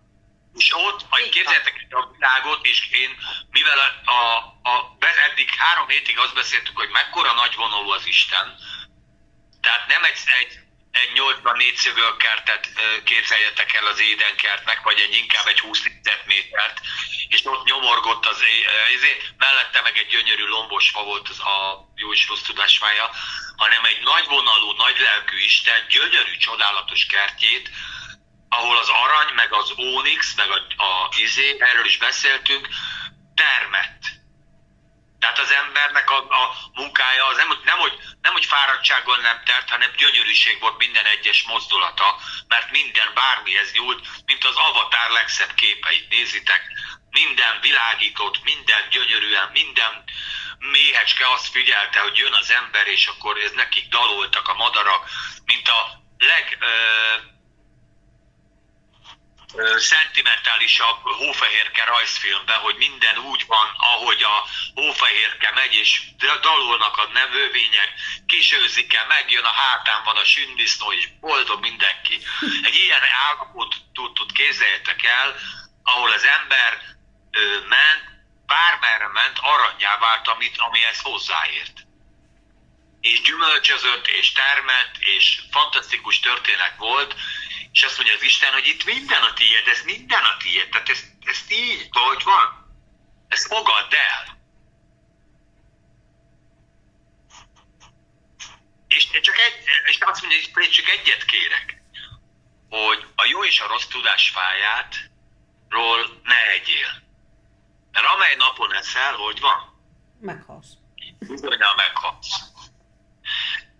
[0.53, 3.17] És ott, hogy képzeljétek a világot, és én,
[3.49, 4.37] mivel a, a,
[4.71, 4.97] a,
[5.29, 8.55] eddig három hétig azt beszéltük, hogy mekkora nagyvonalú az Isten,
[9.61, 10.59] tehát nem egy, egy
[10.91, 12.69] egy 84 szögölkertet
[13.03, 15.81] képzeljetek el az édenkertnek, vagy egy inkább egy 20
[16.25, 16.79] métert,
[17.27, 18.43] és ott nyomorgott az,
[18.95, 23.09] ezért mellette meg egy gyönyörű lombos fa volt az a jó és rossz tudásmája,
[23.55, 27.69] hanem egy nagyvonalú, nagylelkű Isten gyönyörű, csodálatos kertjét,
[28.49, 32.67] ahol az arany, meg az ónix, meg a, a izé, erről is beszéltünk,
[33.35, 34.20] termett.
[35.21, 39.69] Tehát az embernek a, a munkája az nem, nem, hogy, nem, hogy fáradtsággal nem tert,
[39.69, 42.15] hanem gyönyörűség volt minden egyes mozdulata,
[42.47, 46.61] mert minden bármihez nyúlt, mint az avatár legszebb képeit nézitek.
[47.09, 50.03] Minden világított, minden gyönyörűen, minden
[50.59, 55.09] méhecske azt figyelte, hogy jön az ember, és akkor ez nekik daloltak a madarak,
[55.45, 55.81] mint a
[56.17, 56.57] leg...
[56.59, 57.29] Ö,
[59.77, 66.01] szentimentálisabb hófehérke rajzfilmben, hogy minden úgy van, ahogy a hófehérke megy, és
[66.41, 67.93] dalolnak a nevővények,
[68.27, 72.21] kisőzik-e, megjön a hátán van a sündisznó, és boldog mindenki.
[72.63, 75.35] Egy ilyen állapotot képzeljétek el,
[75.83, 76.81] ahol az ember
[77.31, 78.03] ö, ment,
[78.45, 81.73] bármerre ment, aranyá vált, amit, amihez hozzáért.
[83.01, 87.15] És gyümölcsözött, és termett, és fantasztikus történet volt,
[87.71, 90.89] és azt mondja az Isten, hogy itt minden a tiéd, ez minden a tiéd, tehát
[90.89, 92.47] ezt, ezt így, hogy van.
[93.27, 94.39] Ezt fogadd el.
[98.87, 101.81] És, csak egy, és azt mondja, hogy csak egyet kérek,
[102.69, 107.09] hogy a jó és a rossz tudás fájátról ne egyél.
[107.91, 109.81] Mert amely napon eszel, hogy van?
[110.19, 110.69] Meghalsz.
[111.19, 112.50] Bizonyal meghalsz.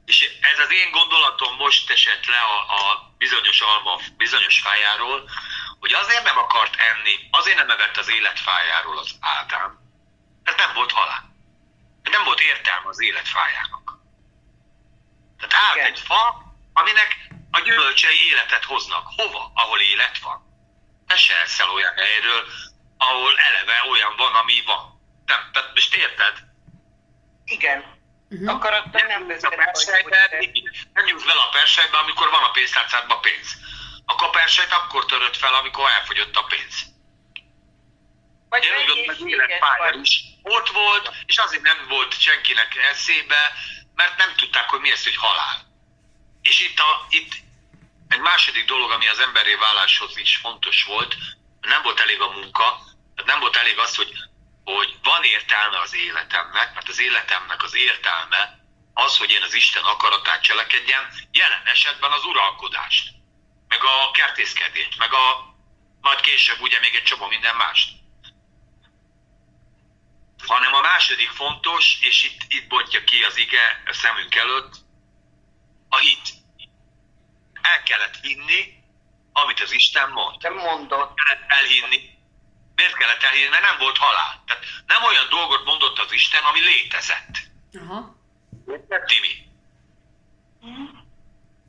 [0.05, 5.29] És ez az én gondolatom most esett le a, a bizonyos alma bizonyos fájáról,
[5.79, 9.79] hogy azért nem akart enni, azért nem evett az életfájáról az Ádám,
[10.43, 11.35] ez nem volt halál.
[12.03, 13.99] Nem volt értelme az életfájának.
[15.37, 19.07] Tehát állt egy fa, aminek a gyümölcsei életet hoznak.
[19.15, 19.51] Hova?
[19.55, 20.43] Ahol élet van.
[21.07, 22.47] Te se eszel olyan helyről,
[22.97, 25.01] ahol eleve olyan van, ami van.
[25.25, 26.43] Nem, tehát most érted?
[27.45, 28.00] Igen.
[28.31, 28.49] Uh-huh.
[28.49, 29.55] Akarattal nem vezet,
[30.93, 33.55] nem nyújt vele a persejbe, amikor van a pénztárcádban pénz.
[34.05, 36.75] A kapersejt akkor törött fel, amikor elfogyott a pénz.
[38.49, 40.23] Vagy Én meg életpálya is.
[40.43, 43.53] Ott volt, és azért nem volt senkinek eszébe,
[43.95, 45.69] mert nem tudták, hogy mi ez, hogy halál.
[46.41, 47.33] És itt, a, itt
[48.07, 51.15] egy második dolog, ami az emberi válláshoz is fontos volt,
[51.61, 52.79] nem volt elég a munka,
[53.25, 54.11] nem volt elég az, hogy
[54.63, 58.59] hogy van értelme az életemnek, mert az életemnek az értelme
[58.93, 63.09] az, hogy én az Isten akaratát cselekedjem, jelen esetben az uralkodást,
[63.67, 65.49] meg a kertészkedést, meg a
[66.01, 67.89] majd később ugye még egy csomó minden mást.
[70.45, 74.73] Hanem a második fontos, és itt, itt bontja ki az ige a szemünk előtt,
[75.89, 76.29] a hit.
[77.61, 78.83] El kellett hinni,
[79.33, 80.41] amit az Isten mond.
[80.41, 81.13] Nem mondott.
[81.47, 82.09] Elhinni,
[82.81, 83.49] Miért kellett elhinni?
[83.49, 84.43] Mert nem volt halál.
[84.45, 87.35] Tehát nem olyan dolgot mondott az Isten, ami létezett.
[87.73, 88.15] Aha.
[89.05, 89.33] Timi?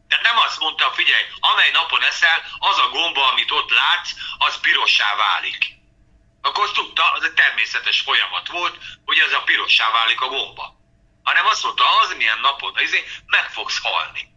[0.08, 4.60] De nem azt mondta, figyelj, amely napon eszel, az a gomba, amit ott látsz, az
[4.60, 5.64] pirossá válik.
[6.42, 10.76] Akkor azt tudta, az egy természetes folyamat volt, hogy ez a pirossá válik a gomba.
[11.22, 14.31] Hanem azt mondta, az milyen napon, azért meg fogsz halni.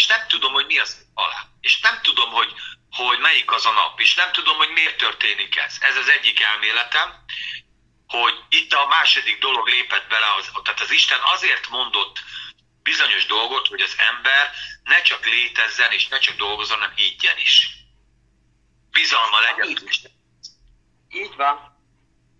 [0.00, 1.48] És nem tudom, hogy mi az alá.
[1.60, 2.52] És nem tudom, hogy
[2.90, 5.76] hogy melyik az a nap, és nem tudom, hogy miért történik ez.
[5.80, 7.24] Ez az egyik elméletem,
[8.06, 12.18] hogy itt a második dolog lépett bele, az, tehát az Isten azért mondott
[12.82, 14.50] bizonyos dolgot, hogy az ember
[14.82, 17.68] ne csak létezzen, és ne csak dolgozzon, hanem higgyen is.
[18.90, 20.10] Bizalma legyen az Isten.
[21.10, 21.78] Így van.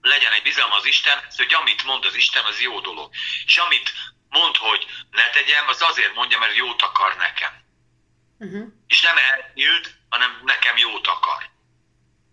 [0.01, 3.13] Legyen egy bizalma az Isten, hogy amit mond az Isten, az jó dolog.
[3.45, 3.93] És amit
[4.31, 7.53] mond, hogy ne tegyem, az azért mondja, mert jót akar nekem.
[8.39, 8.69] Uh-huh.
[8.87, 11.51] És nem elnyílt, hanem nekem jót akar.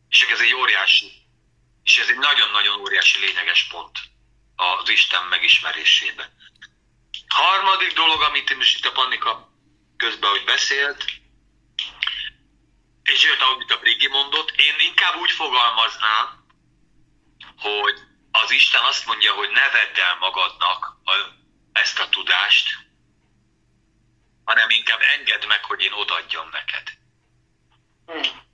[0.10, 1.12] És ez egy óriási,
[1.84, 4.00] és ez egy nagyon-nagyon óriási lényeges pont
[4.56, 6.36] az Isten megismerésében.
[7.28, 9.50] Harmadik dolog, amit én is itt a Pannika
[9.98, 11.06] közben, hogy beszélt,
[13.04, 16.46] és jött, ahogy a Brigi mondott, én inkább úgy fogalmaznám,
[17.58, 18.00] hogy
[18.32, 21.14] az Isten azt mondja, hogy ne vedd el magadnak a,
[21.80, 22.78] ezt a tudást,
[24.44, 26.98] hanem inkább engedd meg, hogy én odaadjam neked.
[28.06, 28.46] Hmm.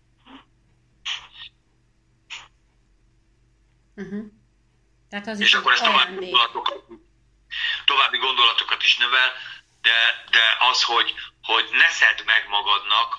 [3.95, 4.25] Uh-huh.
[5.09, 6.83] Tehát az és akkor ez további gondolatokat,
[7.85, 9.33] további gondolatokat is növel,
[9.81, 13.17] de, de az, hogy, hogy ne szedd meg magadnak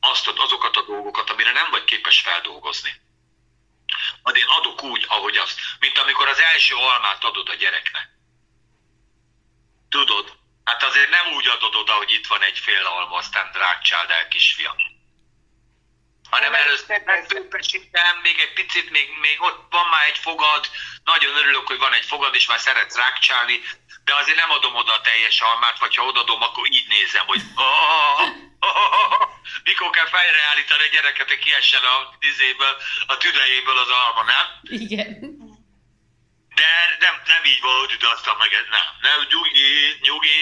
[0.00, 3.00] azt, azokat a dolgokat, amire nem vagy képes feldolgozni.
[4.22, 5.60] Majd én adok úgy, ahogy azt.
[5.78, 8.15] Mint amikor az első almát adod a gyereknek.
[9.96, 10.28] Tudod,
[10.64, 14.28] Hát azért nem úgy adod oda, hogy itt van egy fél alma, aztán drágcsáld el,
[14.28, 14.76] kisfiam.
[16.30, 20.70] Hanem először megpömpesítem, még egy picit, még, még ott van már egy fogad,
[21.04, 23.60] nagyon örülök, hogy van egy fogad, és már szeretsz rákcsálni,
[24.04, 27.42] de azért nem adom oda a teljes almát, vagy ha odadom, akkor így nézem, hogy
[29.68, 34.46] mikor kell fejreállítani a gyereket, hogy kiessen a tüzéből, a tüdejéből az alma, nem?
[34.62, 35.55] Igen.
[36.98, 38.86] Nem, nem így van, hogy utaztam meg, nem.
[39.00, 40.38] Nem, nyugi, nyugi,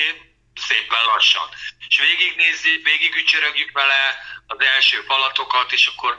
[0.55, 1.48] szépen lassan.
[1.88, 6.18] És végignézzük, végigücsörögjük vele az első falatokat, és akkor,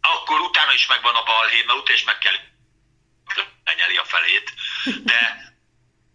[0.00, 2.36] akkor utána is megvan a balhé, mert utána is meg kell
[3.64, 4.54] lenyeli a felét.
[4.84, 5.52] De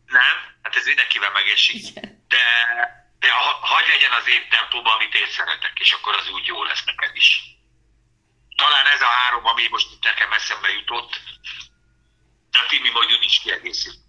[0.06, 2.00] nem, hát ez mindenkivel megesik.
[2.28, 2.46] De,
[3.20, 6.64] de ha, hagyj legyen az én tempóban, amit én szeretek, és akkor az úgy jó
[6.64, 7.42] lesz neked is.
[8.56, 11.22] Talán ez a három, ami most nekem eszembe jutott,
[12.52, 14.00] de Timi majd ön is kiegészít.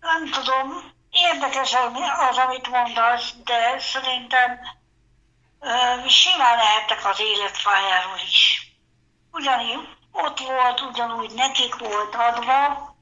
[0.00, 1.74] Nem tudom, érdekes
[2.30, 4.60] az, amit mondasz, de szerintem
[5.58, 8.62] uh, simán lehettek az életfájáról is.
[9.30, 12.96] Ugyanígy ott volt, ugyanúgy nekik volt adva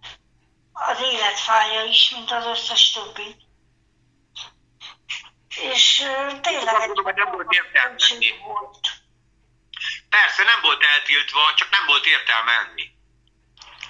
[0.72, 3.36] az életfája is, mint az összes többi.
[5.72, 7.96] És uh, tényleg nem volt értelme
[8.46, 9.05] volt.
[10.08, 12.94] Persze nem volt eltiltva, csak nem volt értelme enni.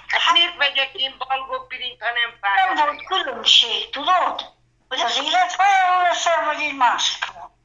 [0.08, 2.74] Hát miért vegyek én balgópirint, ha nem fáj?
[2.74, 4.54] Nem volt különbség, tudod?
[4.88, 7.58] Hogy az életfájáról leszel, vagy egy másikról.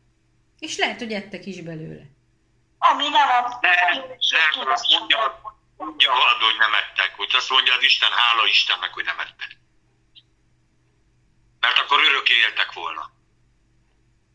[0.60, 2.04] És lehet, hogy ettek is belőle.
[2.78, 3.70] Ami nem a Ne,
[4.64, 5.42] ne, azt mondja,
[5.78, 7.16] mondja haladó, hogy nem ettek.
[7.16, 9.58] Hogy azt mondja az Isten, hála Istennek, hogy nem ettek.
[11.60, 13.12] Mert akkor örökké éltek volna.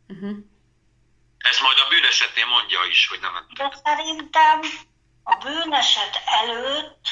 [0.08, 0.36] Uh-huh.
[1.50, 3.46] Ezt majd a bűnesetnél mondja is, hogy nem.
[3.54, 4.60] De szerintem
[5.24, 7.04] a bűneset előtt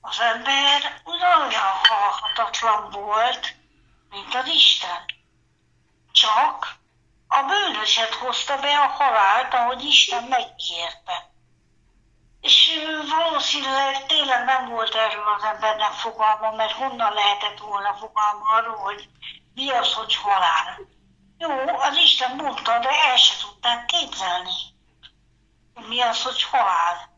[0.00, 3.54] az ember ugyanolyan halhatatlan volt,
[4.10, 5.04] mint az Isten.
[6.12, 6.76] Csak
[7.28, 11.30] a bűnöset hozta be a halált, ahogy Isten megígérte.
[12.40, 12.70] És
[13.08, 19.08] valószínűleg tényleg nem volt erről az embernek fogalma, mert honnan lehetett volna fogalma arról, hogy
[19.54, 20.78] mi az, hogy halál.
[21.38, 24.50] Jó, az Isten mondta, de el se tudták képzelni.
[25.74, 27.10] Mi az, hogy halál.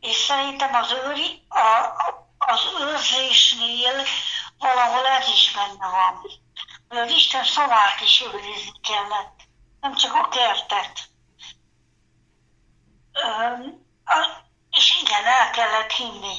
[0.00, 4.04] És szerintem az, őri, a- az őrzésnél
[4.58, 6.20] valahol ez is benne van.
[6.88, 9.40] Hogy az Isten szavát is őrizni kellett,
[9.80, 11.08] nem csak a kertet.
[13.12, 16.34] Öm, a- és igen, el kellett hinni.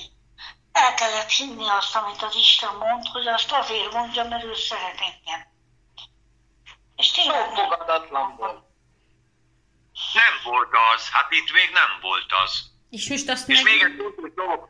[0.72, 5.00] El kellett hinni azt, amit az Isten mond, hogy azt azért mondja, mert ő szeret
[5.00, 5.54] engem.
[7.06, 8.64] És tényleg nem- Fogadatlan volt.
[10.14, 12.52] Nem volt az, hát itt még nem volt az.
[12.90, 13.74] És most azt És meg...
[13.74, 14.70] még egy fontos dolog,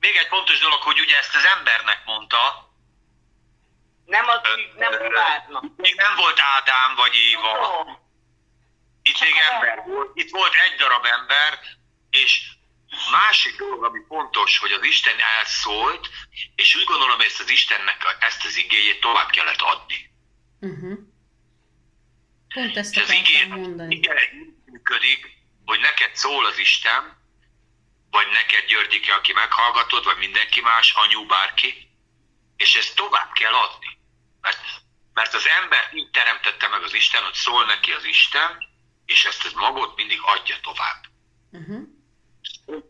[0.00, 2.70] még egy fontos dolog, hogy ugye ezt az embernek mondta,
[4.04, 5.64] Nem az ügy, nem a vádnak.
[5.76, 7.54] még nem volt Ádám vagy Éva,
[9.02, 11.58] itt még ember volt, itt volt egy darab ember,
[12.10, 12.40] és
[13.10, 16.08] másik dolog, ami fontos, hogy az Isten elszólt,
[16.54, 20.10] és úgy gondolom, hogy ezt az Istennek ezt az igéjét tovább kellett adni.
[20.60, 20.98] Uh-huh.
[22.56, 23.94] Pont ezt akartam igény, mondani.
[23.94, 24.16] igen,
[24.64, 27.16] működik, hogy neked szól az Isten,
[28.10, 31.90] vagy neked Györgyike, aki meghallgatod, vagy mindenki más, anyu, bárki,
[32.56, 33.98] és ezt tovább kell adni.
[34.40, 34.58] Mert,
[35.12, 38.64] mert az ember így teremtette meg az Isten, hogy szól neki az Isten,
[39.06, 41.04] és ezt az magot mindig adja tovább.
[41.50, 41.82] Uh-huh.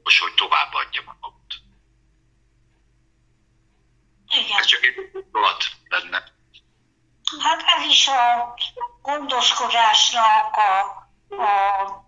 [0.02, 1.54] Most, hogy tovább adja magot.
[4.28, 4.58] Igen.
[4.58, 6.35] Ez csak egy gondolat benne.
[7.42, 8.54] Hát ez is a
[9.02, 10.80] gondoskodásnak, a,
[11.42, 12.06] a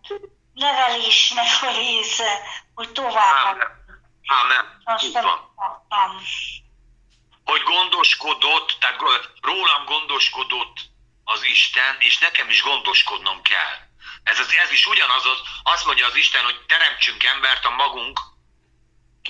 [0.55, 2.41] nevelésnek a része,
[2.75, 3.87] hogy tovább Ámen.
[4.27, 4.81] Ámen.
[4.85, 5.53] azt Így van.
[7.45, 9.01] hogy gondoskodott, tehát
[9.41, 10.77] rólam gondoskodott
[11.25, 13.77] az Isten, és nekem is gondoskodnom kell.
[14.23, 18.21] Ez, az, ez is ugyanaz, az, azt mondja az Isten, hogy teremtsünk embert a magunk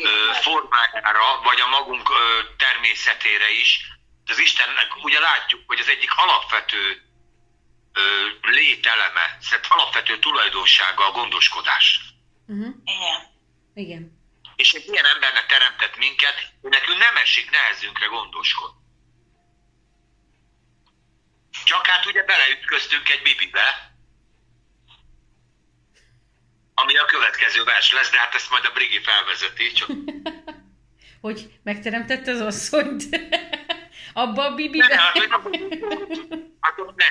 [0.01, 3.87] ö, formájára, vagy a magunk ö, természetére is.
[4.29, 7.03] De az Istennek ugye látjuk, hogy az egyik alapvető
[7.93, 8.03] ö,
[8.43, 12.01] lételeme, szóval alapvető tulajdonsága a gondoskodás.
[12.47, 12.75] Uh-huh.
[12.85, 13.21] Igen.
[13.75, 14.03] Igen.
[14.57, 18.81] És egy ilyen embernek teremtett minket, hogy nekünk nem esik nehezünkre gondoskodni.
[21.65, 23.97] Csak hát ugye beleütköztünk egy bibibe,
[26.75, 29.91] ami a következő vers lesz, de hát ezt majd a Brigi felvezeti, csak
[31.21, 33.05] Hogy megteremtette az asszonyt?
[34.19, 34.97] Abba a nem, bibibe?
[34.97, 35.43] hát, hogy nem,
[36.61, 37.09] hát ott nem.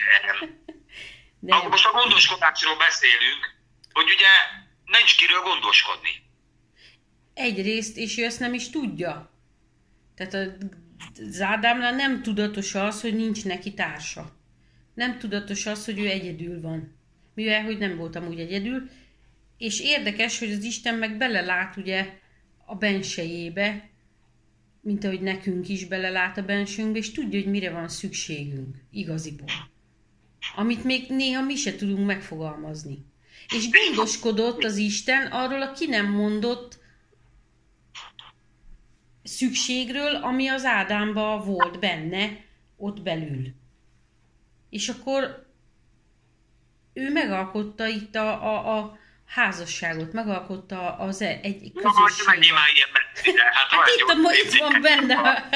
[1.41, 1.70] Akkor Nem.
[1.70, 3.55] most a gondoskodásról beszélünk,
[3.91, 6.10] hogy ugye nincs kiről gondoskodni.
[7.34, 9.32] Egyrészt, és ő ezt nem is tudja.
[10.16, 10.66] Tehát a
[11.28, 14.36] az Ádámnál nem tudatos az, hogy nincs neki társa.
[14.93, 16.99] Nem tudatos az, hogy ő egyedül van.
[17.34, 18.89] Mivel, hogy nem voltam úgy egyedül.
[19.58, 22.20] És érdekes, hogy az Isten meg belelát ugye
[22.66, 23.89] a bensejébe,
[24.88, 29.47] mint ahogy nekünk is belelát a bensőnkbe, és tudja, hogy mire van szükségünk igaziból.
[30.55, 33.05] Amit még néha mi se tudunk megfogalmazni.
[33.55, 36.79] És gondoskodott az Isten arról a ki nem mondott
[39.23, 42.45] szükségről, ami az Ádámba volt benne,
[42.77, 43.53] ott belül.
[44.69, 45.47] És akkor
[46.93, 48.97] ő megalkotta itt a, a, a
[49.28, 52.25] házasságot, megalkotta az e- egy Na, közösséget.
[52.36, 53.43] megint már ilyen messzire.
[53.43, 55.49] Hát, Hát itt, a, itt van benne.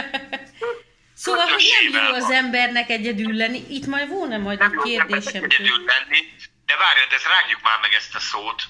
[1.13, 3.61] Szóval, hogy nem jó az embernek egyedül lenni.
[3.69, 6.19] Itt majd volna majd Nem egy kérdésem, egyedül lenni,
[6.65, 8.63] de várjad, ezt rágjuk már meg ezt a szót.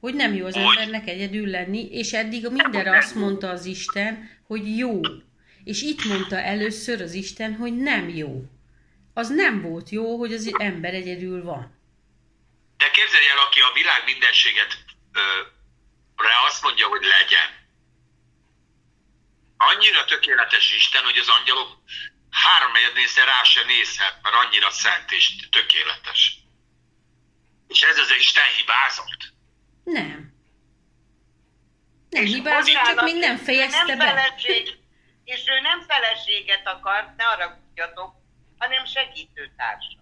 [0.00, 0.62] hogy nem jó az Hogy?
[0.64, 5.00] embernek egyedül lenni, és eddig mindenre azt mondta az Isten, hogy jó.
[5.64, 8.42] És itt mondta először az Isten, hogy nem jó.
[9.14, 11.78] Az nem volt jó, hogy az ember egyedül van.
[12.80, 14.72] De képzelj el, aki a világ mindenséget
[15.12, 15.20] ö,
[16.16, 17.48] rá azt mondja, hogy legyen.
[19.56, 21.68] Annyira tökéletes Isten, hogy az angyalok
[22.30, 26.36] háromnegyednézre rá se nézhet, mert annyira szent és tökéletes.
[27.68, 29.22] És ez az Isten hibázott.
[29.84, 30.34] Nem.
[32.10, 34.06] Nem És hibázott, csak még nem fejezte nem be.
[34.06, 34.78] Feleség,
[35.24, 38.14] és ő nem feleséget akart, ne arra tudjatok,
[38.58, 39.99] hanem segítőtársa.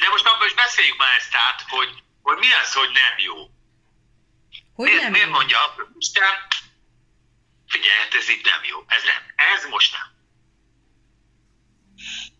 [0.00, 3.36] De most abban is beszéljük már ezt át, hogy, hogy mi az, hogy nem jó.
[4.74, 5.32] Hogy miért, nem miért jó?
[5.32, 5.58] mondja
[5.98, 6.34] Isten,
[7.68, 9.22] figyelj, hát ez itt nem jó, ez nem,
[9.54, 10.16] ez most nem.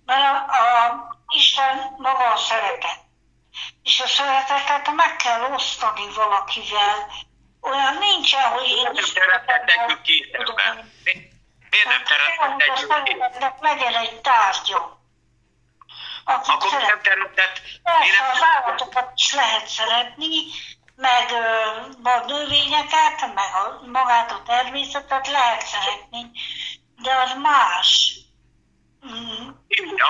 [0.05, 3.07] Mert a, a Isten maga a szeretet.
[3.83, 7.13] És a szeretetet meg kell osztani valakivel.
[7.61, 9.13] Olyan nincsen, hogy én Nem is.
[11.05, 11.29] Mi-
[11.71, 14.98] Miért nem két szeretetnek legyen egy tárgya.
[16.35, 17.03] Akit Akkor miért nem szeret.
[17.03, 17.61] teremtett?
[17.83, 20.35] Persze, nem állatokat is lehet szeretni,
[20.97, 21.31] meg
[22.03, 26.31] a növényeket, meg a, magát a természetet lehet szeretni,
[26.97, 28.17] de az más.
[29.07, 29.49] Mm,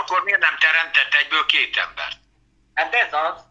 [0.00, 2.16] Akkor miért nem teremtett egyből két embert?
[2.74, 3.44] Hát ez az.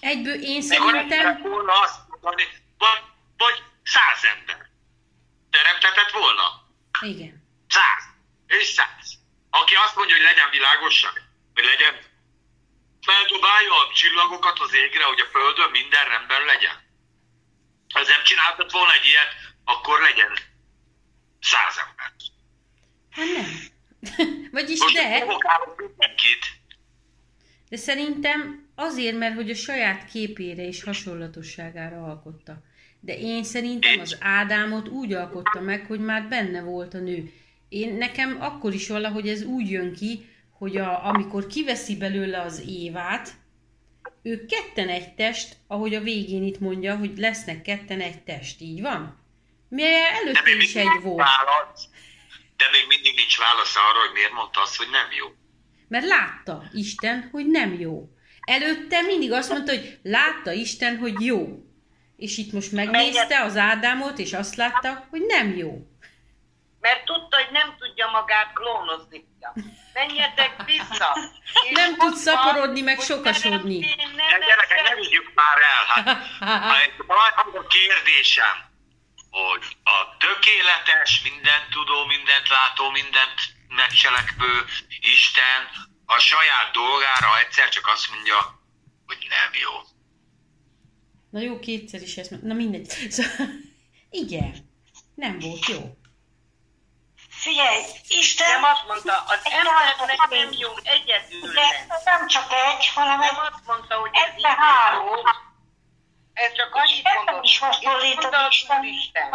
[0.00, 1.42] Egyből én szerintem...
[1.42, 2.48] volna azt mondani,
[2.78, 3.02] vagy,
[3.36, 4.66] vagy száz ember.
[5.50, 6.62] Teremtetett volna?
[7.00, 7.48] Igen.
[7.68, 8.02] Száz.
[8.46, 9.14] És száz.
[9.50, 11.21] Aki azt mondja, hogy legyen világosság,
[11.54, 11.94] hogy legyen,
[13.06, 16.76] feldobálja a csillagokat az égre, hogy a Földön minden rendben legyen.
[17.92, 19.32] Ha ez nem csináltat volna egy ilyet,
[19.64, 20.32] akkor legyen
[21.40, 22.10] száz ember.
[23.10, 23.50] Hát nem.
[24.58, 25.24] Vagyis Most de,
[25.76, 26.44] mindenkit.
[27.68, 32.62] de szerintem azért, mert hogy a saját képére és hasonlatosságára alkotta.
[33.00, 37.32] De én szerintem az Ádámot úgy alkotta meg, hogy már benne volt a nő.
[37.68, 40.31] Én nekem akkor is valahogy ez úgy jön ki,
[40.62, 43.32] hogy a, amikor kiveszi belőle az Évát,
[44.22, 48.80] ők ketten egy test, ahogy a végén itt mondja, hogy lesznek ketten egy test, így
[48.80, 49.24] van?
[49.68, 51.18] Mert előtte is egy volt.
[51.18, 51.88] válasz.
[52.56, 55.26] De még mindig nincs válasz arra, hogy miért mondta azt, hogy nem jó.
[55.88, 58.08] Mert látta Isten, hogy nem jó.
[58.40, 61.64] Előtte mindig azt mondta, hogy látta Isten, hogy jó.
[62.16, 65.86] És itt most megnézte az Ádámot, és azt látta, hogy nem jó.
[66.80, 69.24] Mert hogy nem tudja magát klónozni.
[69.92, 71.18] Menjetek vissza!
[71.64, 73.78] És Nem tud szaporodni, meg sokasodni.
[73.80, 75.84] De gyerekek, ne vigyük már el.
[76.40, 76.92] Hát,
[77.54, 78.56] a kérdésem,
[79.30, 83.38] hogy a tökéletes, mindent tudó, mindent látó, mindent
[83.68, 84.64] megcselekvő
[85.00, 85.60] Isten
[86.06, 88.60] a saját dolgára egyszer csak azt mondja,
[89.06, 89.72] hogy nem jó.
[91.30, 92.84] Na jó, kétszer is ezt Na mindegy.
[93.16, 93.46] Szóval,
[94.10, 94.70] igen,
[95.14, 95.96] nem volt jó.
[97.42, 98.50] Figyelj, Isten...
[98.50, 101.86] Nem azt mondta, az embernek nem jó egyedül De lenni.
[102.04, 105.06] nem csak egy, hanem Nem egy azt mondta, hogy ez Ez három.
[105.06, 105.12] jó.
[106.32, 107.44] Ez csak annyit mondott.
[107.44, 108.06] is mondta
[108.48, 108.78] Isten.
[108.78, 109.30] Úristen.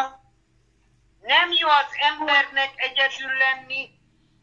[1.21, 3.89] Nem jó az embernek egyedül lenni,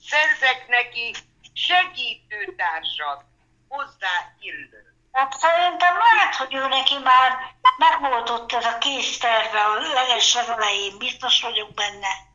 [0.08, 1.14] szerzek neki
[1.54, 3.24] segítőtársat,
[3.68, 4.94] hozzá illő.
[5.12, 7.38] Hát szerintem lehet, hogy ő neki már
[7.76, 12.32] megvolt ott ez a kész terve a leges elején, biztos vagyok benne.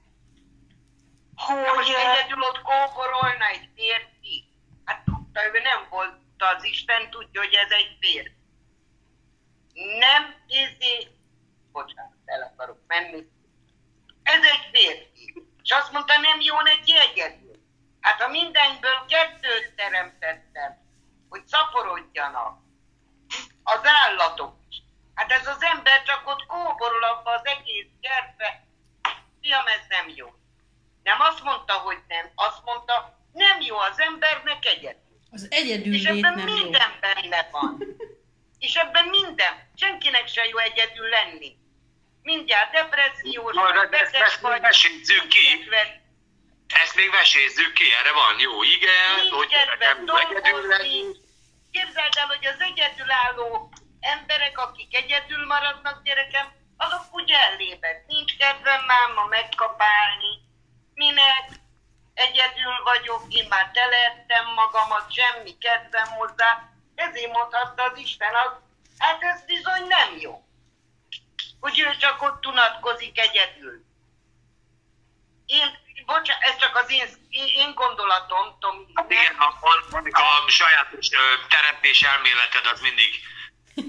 [1.46, 4.50] Hogy egyedül ott kóborolna egy férfi.
[4.86, 8.38] Hát tudta, ő nem volt az Isten, tudja, hogy ez egy férfi.
[9.74, 11.08] Nem izé...
[11.72, 13.28] Bocsánat, el akarok menni.
[14.24, 15.48] Ez egy férfi.
[15.64, 17.60] És azt mondta, nem jó neki egyedül.
[18.02, 20.78] Hát a mindenből kettőt teremtettem,
[21.30, 22.60] hogy szaporodjanak.
[23.64, 24.82] Az állatok is.
[25.16, 28.68] Hát ez az ember csak ott kóborol abba az egész kertbe.
[29.42, 30.39] Fiam, ez nem jó.
[31.10, 32.26] Nem azt mondta, hogy nem.
[32.36, 32.95] Azt mondta,
[33.34, 35.07] nem jó az embernek egyedül.
[35.32, 36.53] Az egyedül És ebben nem jó.
[36.53, 37.78] minden benne van.
[38.66, 39.53] És ebben minden.
[39.76, 41.55] Senkinek se jó egyedül lenni.
[42.22, 45.68] Mindjárt depressziós, Na, de beteg ezt- ezt vagy, mesézzük ki.
[46.84, 50.05] Ezt még vesézzük ki, erre van jó ige, nincs hogy jó lenni.
[50.05, 51.01] dolgozni.
[51.72, 56.47] Képzeld el, hogy az egyedülálló emberek, akik egyedül maradnak gyerekem,
[56.78, 58.05] azok úgy ellébek.
[58.07, 60.32] Nincs kedvem máma megkapálni.
[61.00, 61.45] Minek?
[62.14, 66.70] Egyedül vagyok, én már telettem magamat, semmi kedvem hozzá.
[66.95, 68.52] Ezért mondhatta az Isten, az,
[68.97, 70.43] hát ez bizony nem jó.
[71.60, 73.86] Hogy ő csak ott tunatkozik egyedül.
[75.45, 75.68] Én,
[76.06, 78.86] bocsánat, ez csak az én, én gondolatom, Tomi.
[79.08, 79.45] Igen, a,
[80.12, 81.08] a, a sajátos
[81.50, 83.12] teremtés elméleted az mindig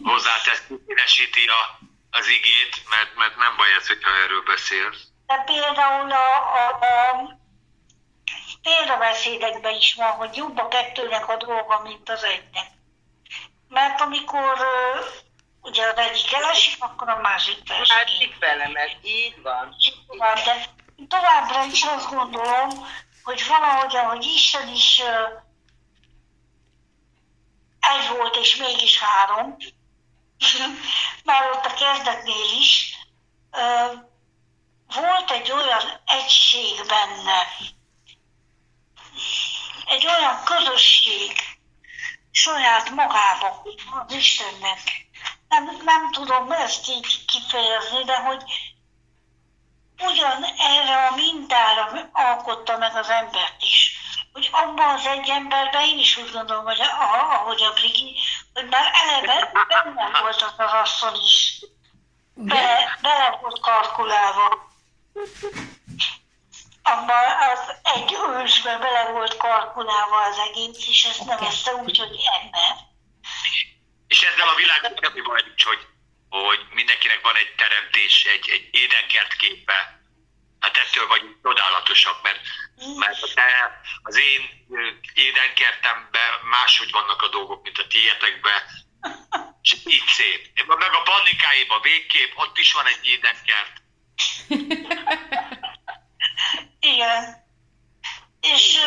[0.03, 1.79] hozzátesz, színesíti a,
[2.11, 5.10] az igét, mert, mert nem baj ez, hogyha erről beszélsz.
[5.31, 7.39] De például a, a, a
[8.63, 12.67] példabeszédekben is van, hogy jobb a kettőnek a dolga, mint az egynek.
[13.69, 14.59] Mert amikor
[15.63, 18.35] ugye az egyik elesik, akkor a másik Másik felesik.
[18.35, 19.75] felemek, így van.
[20.07, 20.67] Van, de
[21.09, 22.69] továbbra is azt gondolom,
[23.23, 25.03] hogy valahogy, ahogy Isten is
[27.81, 29.57] egy volt, és mégis három,
[31.25, 32.95] már ott a kezdetnél is,
[34.95, 37.47] volt egy olyan egység benne,
[39.87, 41.33] egy olyan közösség
[42.31, 43.63] saját magába
[44.07, 44.81] az Istennek.
[45.49, 48.43] Nem, nem tudom ezt így kifejezni, de hogy
[49.99, 53.99] ugyan erre a mintára alkotta meg az embert is.
[54.33, 58.17] Hogy abban az egy emberben én is úgy gondolom, hogy a- ahogy a Brigi,
[58.55, 61.65] hogy már eleve benne volt az az asszony is.
[62.35, 64.70] Bele, bele volt kalkulálva.
[66.83, 72.77] Abban az egy ősbe bele volt kalkulálva az egész, és ezt nevezte úgy, hogy ember.
[74.07, 75.87] És ezzel a világban semmi baj nincs, hogy,
[76.29, 79.99] hogy mindenkinek van egy teremtés, egy, egy édenkert képe.
[80.61, 82.41] Hát ettől vagyunk csodálatosak, mert,
[82.97, 84.67] mert a te, az én
[85.15, 88.63] édenkertemben máshogy vannak a dolgok, mint a tietekben.
[89.63, 90.67] És így szép.
[90.67, 93.73] Meg a pannikáiban végképp, ott is van egy édenkert.
[96.81, 97.49] Igen.
[98.41, 98.79] És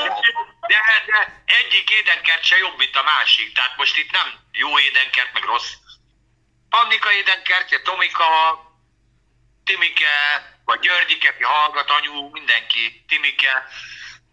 [0.67, 3.53] De, de egyik édenkert se jobb, mint a másik.
[3.53, 5.71] Tehát most itt nem jó édenkert, meg rossz.
[6.69, 8.25] Pannika édenkertje, Tomika,
[9.63, 10.15] Timike,
[10.65, 13.67] vagy Györgyike, aki hallgat, anyu, mindenki, Timike,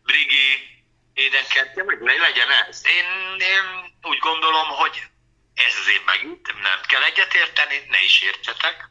[0.03, 0.69] Brigi
[1.15, 2.83] édenkertje, meg le- legyen ez.
[2.87, 5.03] Én, én úgy gondolom, hogy
[5.55, 8.89] ez az én megint, nem kell egyetérteni, ne is értsetek.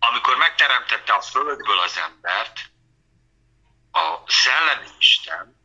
[0.00, 2.60] Amikor megteremtette a földből az embert,
[3.92, 5.56] a szellemi Isten,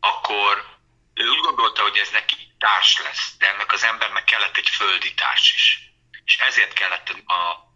[0.00, 0.78] akkor
[1.14, 5.14] ő úgy gondolta, hogy ez neki társ lesz, de ennek az embernek kellett egy földi
[5.14, 5.90] társ is.
[6.24, 7.72] És ezért kellett a,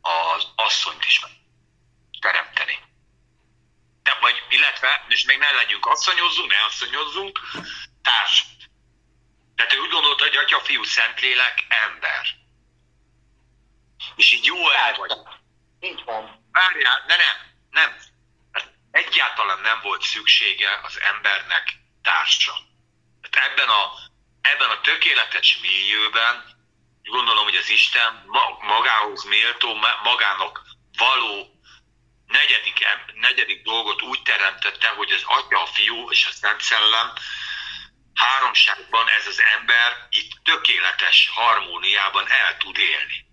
[0.00, 1.20] az asszonyt is
[2.20, 2.78] teremteni.
[4.02, 7.40] De, vagy, illetve, és még ne legyünk asszonyozzunk, ne asszonyozzunk,
[8.02, 8.44] társ.
[9.56, 12.26] Tehát ő úgy gondolta, hogy Atya, Fiú, Szentlélek, ember.
[14.16, 15.12] És így jó el vagy.
[15.80, 16.48] Így van.
[16.52, 17.36] Várjál, de nem,
[17.70, 17.96] nem.
[18.52, 22.54] Hát Egyáltalán nem volt szüksége az embernek társa.
[23.30, 23.92] Tehát ebben a,
[24.40, 26.54] ebben a tökéletes millióben
[27.02, 30.62] gondolom, hogy az Isten ma- magához méltó, ma- magának
[30.96, 31.60] való
[32.26, 37.12] negyedik, negyedik dolgot úgy teremtette, hogy az Atya, a Fiú és a Szent Szellem
[38.14, 43.26] háromságban ez az ember itt tökéletes harmóniában el tud élni.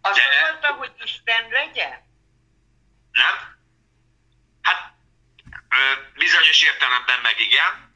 [0.00, 2.08] Azt De- mondta, hogy Isten legyen?
[3.12, 3.34] Nem?
[4.62, 4.92] Hát
[5.68, 5.76] ö,
[6.14, 7.88] bizonyos értelemben meg igen,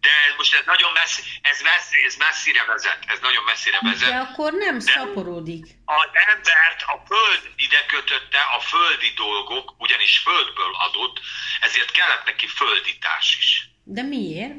[0.00, 3.88] de ez most ez nagyon messzi, ez, messzi, ez messzire vezet, ez nagyon messzire De
[3.90, 4.12] vezet.
[4.22, 5.64] akkor nem szaporodik.
[5.84, 11.20] Az embert a föld ide kötötte, a földi dolgok, ugyanis földből adott,
[11.60, 13.68] ezért kellett neki földi társ is.
[13.84, 14.54] De miért?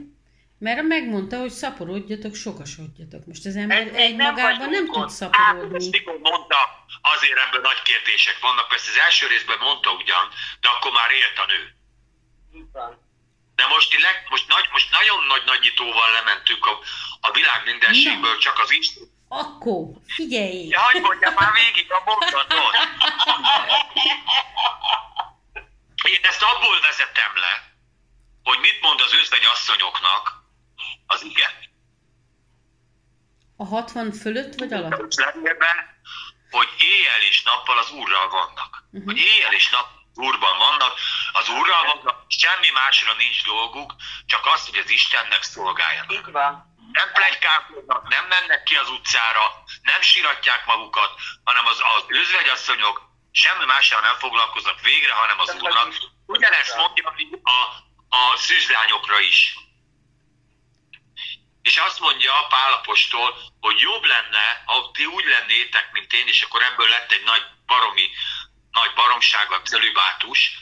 [0.66, 3.24] Mert megmondta, hogy szaporodjatok, sokasodjatok.
[3.32, 5.02] Most az ember egy nem magában nem tud.
[5.02, 5.88] Hát, szaporodni.
[5.98, 6.60] mikor mondta,
[7.14, 10.26] azért ebből nagy kérdések vannak, persze az első részben mondta ugyan,
[10.62, 11.62] de akkor már élt a nő.
[13.60, 16.74] De most, leg, most, nagy, most nagyon nagy nagyítóval lementünk a,
[17.28, 19.04] a világ mindenségből, csak az Isten.
[19.28, 19.84] Akkor,
[20.18, 20.68] figyelj!
[20.76, 22.74] Ja, hogy mondjam már végig a mondatot.
[26.14, 27.54] Én ezt abból vezetem le,
[28.44, 30.44] hogy mit mond az özvegy asszonyoknak
[31.16, 31.54] az igen.
[33.58, 35.14] A 60 fölött vagy alatt?
[35.16, 35.78] Levélben,
[36.50, 38.72] hogy éjjel és nappal az Úrral vannak.
[38.92, 39.06] Mhm.
[39.06, 40.94] Hogy éjjel és nap az Úrban vannak,
[41.32, 43.96] az Úrral vannak, semmi másra nincs dolguk,
[44.26, 46.12] csak azt, hogy az Istennek szolgáljanak.
[46.12, 46.74] Így van.
[46.92, 51.12] Nem plegykálkodnak, nem mennek ki az utcára, nem siratják magukat,
[51.44, 52.98] hanem az, az özvegyasszonyok
[53.32, 55.88] semmi mással nem foglalkoznak végre, hanem az Úrnak.
[55.88, 55.98] az.
[56.26, 57.14] Ugyanezt mondja
[57.44, 57.60] a,
[58.10, 59.58] a szűzlányokra is.
[61.66, 66.62] És azt mondja Pálapostól, hogy jobb lenne, ha ti úgy lennétek, mint én, és akkor
[66.62, 68.10] ebből lett egy nagy baromi,
[68.72, 70.58] nagy baromság, a celibátus,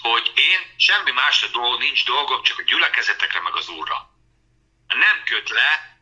[0.00, 4.10] hogy én semmi másra dolg, nincs dolgom, csak a gyülekezetekre, meg az úrra.
[4.86, 5.98] Nem köt le,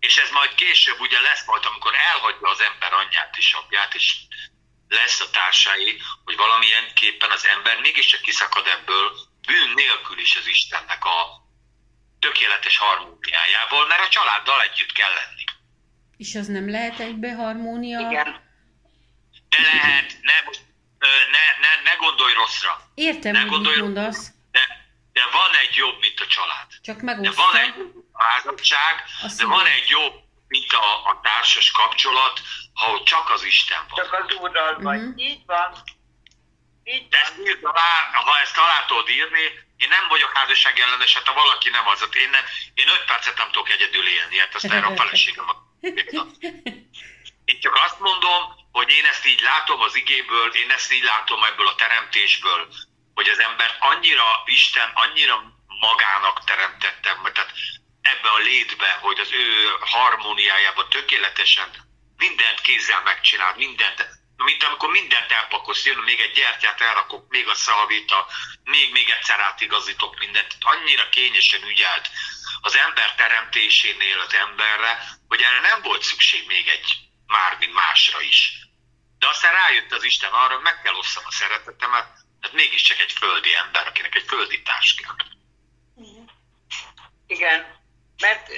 [0.00, 4.14] és ez majd később ugye lesz majd, amikor elhagyja az ember anyját és apját, és
[4.88, 10.46] lesz a társai, hogy valamilyen képpen az ember mégiscsak kiszakad ebből bűn nélkül is az
[10.46, 11.43] Istennek a
[12.24, 15.44] tökéletes harmóniájából, mert a családdal együtt kell lenni.
[16.16, 17.98] És az nem lehet egybe harmónia?
[17.98, 18.28] Igen.
[19.48, 20.36] De lehet, ne,
[21.34, 22.72] ne, ne, ne gondolj rosszra.
[22.94, 24.30] Értem, ne hogy mit gondolj mondasz.
[24.50, 24.60] De,
[25.12, 26.66] de van egy jobb, mint a család.
[26.82, 27.42] Csak De megosztva.
[27.52, 30.14] van egy jobb házasság, Azt de van egy jobb,
[30.48, 32.40] mint a, a társas kapcsolat,
[32.74, 34.04] ahol csak az Isten van.
[34.04, 35.00] Csak az úrral vagy.
[35.00, 35.18] Mhm.
[35.18, 35.82] Így van.
[36.84, 37.22] Így De van.
[37.22, 41.34] ezt írd alá, ha ezt alá tudod írni, én nem vagyok házasság ellenes, hát ha
[41.34, 42.44] valaki nem az, hát én, nem,
[42.74, 45.46] én öt percet nem tudok egyedül élni, hát azt erre a feleségem.
[47.44, 51.44] Én csak azt mondom, hogy én ezt így látom az igéből, én ezt így látom
[51.44, 52.72] ebből a teremtésből,
[53.14, 55.42] hogy az ember annyira, Isten annyira
[55.80, 57.52] magának teremtette, tehát
[58.00, 61.68] ebbe a létbe, hogy az ő harmóniájában tökéletesen
[62.16, 67.54] mindent kézzel megcsinál, mindent, mint amikor mindent elpakolsz, jön még egy gyertyát elrakok, még a
[67.54, 68.26] szalvit, a,
[68.64, 70.56] még, még egyszer átigazítok mindent.
[70.60, 72.08] Annyira kényesen ügyelt
[72.60, 78.52] az ember teremtésénél az emberre, hogy erre nem volt szükség még egy mármi másra is.
[79.18, 82.08] De aztán rájött az Isten arra, hogy meg kell osszam a szeretetemet,
[82.40, 85.26] mert mégiscsak egy földi ember, akinek egy földi társ kell.
[87.26, 87.82] Igen.
[88.18, 88.48] Mert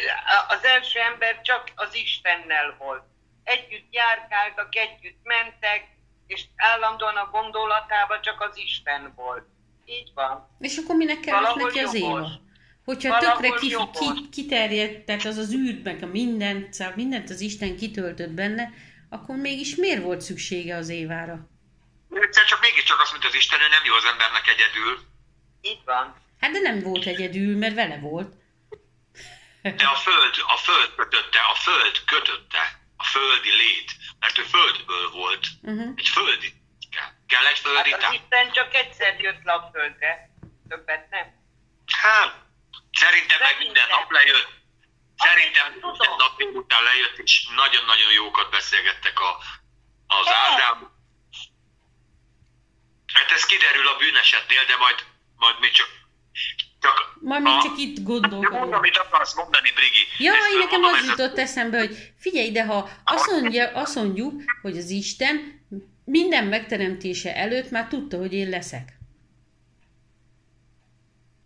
[0.49, 3.05] az első ember csak az Istennel volt.
[3.47, 5.89] Együtt járkáltak, együtt mentek,
[6.27, 9.45] és állandóan a gondolatában csak az Isten volt.
[9.85, 10.57] Így van.
[10.59, 12.19] És akkor minek kellett neki az jogos.
[12.19, 12.41] Éva?
[12.85, 17.31] Hogyha Valahol tökre ki, ki, kiterjedt, tehát az az űrt, meg a mindent, szóval mindent
[17.31, 18.71] az Isten kitöltött benne,
[19.09, 21.49] akkor mégis miért volt szüksége az Évára?
[22.11, 24.99] Egyszer csak mégiscsak azt mondta az Isten, hogy nem jó az embernek egyedül,
[25.61, 26.17] Így van.
[26.41, 28.35] Hát de nem volt egyedül, mert vele volt.
[29.63, 35.11] de a föld, a föld kötötte, a föld kötötte, a földi lét, mert ő földből
[35.11, 35.47] volt.
[35.63, 35.93] Uh-huh.
[35.97, 36.55] Egy földi
[36.91, 37.11] kell.
[37.27, 38.13] Kell egy földi Hát az.
[38.13, 40.31] Isten csak egyszer jött le a földre.
[40.69, 41.27] Többet nem.
[42.03, 42.35] Hát,
[42.93, 44.49] szerintem meg minden nap lejött.
[45.17, 49.39] Szerintem minden nap délután lejött, és nagyon-nagyon jókat beszélgettek a,
[50.07, 50.95] az Ádám.
[53.13, 55.89] Hát ez kiderül a bűnesetnél, de majd, majd még csak...
[56.79, 58.73] csak még a- csak itt De mondd, gondolkodom.
[58.73, 60.25] amit akarsz mondani, Brigi.
[60.25, 64.43] Jaj, Ezt nekem mondom, az jutott eszembe, hogy figyelj, de ha azt, mondja, azt mondjuk,
[64.63, 65.61] hogy az Isten
[66.05, 68.99] minden megteremtése előtt már tudta, hogy én leszek.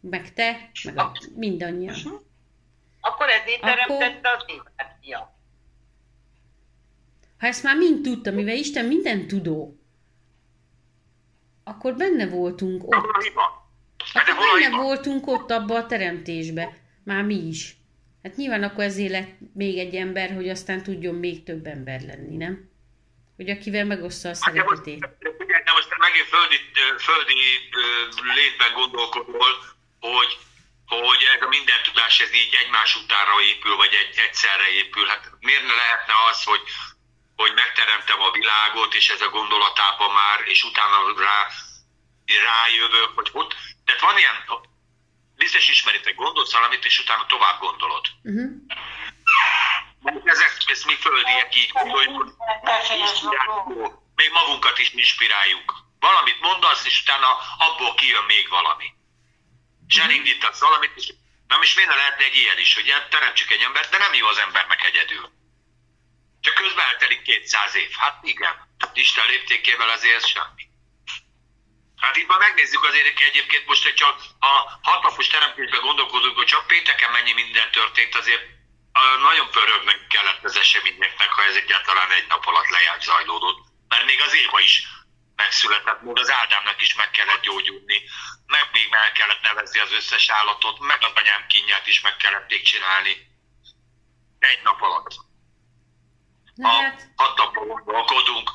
[0.01, 1.95] Meg te, meg a, mindannyian.
[3.01, 5.35] Akkor ezért Akkor- teremtette az évet, fia.
[7.39, 9.79] Ha ezt már mind tudta, mivel Isten minden tudó,
[11.65, 12.93] akkor benne voltunk ott.
[12.93, 13.60] a hiba?
[14.15, 16.77] Hát de a benne voltunk ott abba a teremtésbe.
[17.05, 17.77] Már mi is.
[18.23, 22.37] Hát nyilván akkor ezért lett még egy ember, hogy aztán tudjon még több ember lenni,
[22.37, 22.69] nem?
[23.37, 25.01] Hogy akivel megoszta a Hát de most, szeretetét.
[25.67, 26.59] de most megint földi,
[27.09, 27.41] földi
[28.39, 29.53] létben gondolkodol,
[30.01, 30.33] hogy,
[30.87, 35.07] hogy ez a minden tudás ez így egymás utánra épül, vagy egy, egyszerre épül.
[35.07, 36.63] Hát miért ne lehetne az, hogy,
[37.37, 40.97] hogy megteremtem a világot, és ez a gondolatában már, és utána
[41.27, 41.41] rá,
[42.51, 43.53] rájövök, hogy ott,
[43.91, 44.45] tehát van ilyen,
[45.37, 48.07] biztos ismeritek, gondolsz valamit, és utána tovább gondolod.
[48.23, 48.51] Uh-huh.
[50.25, 52.37] Ezek, ezt mi földiek így gondoljuk,
[54.15, 55.75] még magunkat is inspiráljuk.
[55.99, 57.29] Valamit mondasz, és utána
[57.59, 58.95] abból kijön még valami.
[59.87, 61.13] És elindítasz valamit, és
[61.47, 64.15] nem is miért ne lehetne egy ilyen is, hogy ilyen teremtsük egy embert, de nem
[64.15, 65.33] jó az embernek egyedül.
[66.41, 67.91] Csak közben eltelik 200 év.
[67.97, 70.70] Hát igen, Isten léptékével azért semmi.
[72.01, 76.67] Hát itt már megnézzük azért egyébként most, hogy csak a hatnapos teremtésben gondolkodunk, hogy csak
[76.67, 78.43] pénteken mennyi minden történt, azért
[79.21, 83.59] nagyon pörögnek kellett az eseményeknek, ha ez egyáltalán egy nap alatt lejárt zajlódott.
[83.89, 84.87] Mert még az Éva is
[85.37, 88.03] megszületett, még az Ádámnak is meg kellett gyógyulni,
[88.47, 92.49] meg még meg kellett nevezni az összes állatot, meg az anyám kínját is meg kellett
[92.49, 93.29] még csinálni.
[94.39, 95.15] Egy nap alatt.
[96.63, 98.51] Ha hát, hat napban gondolkodunk,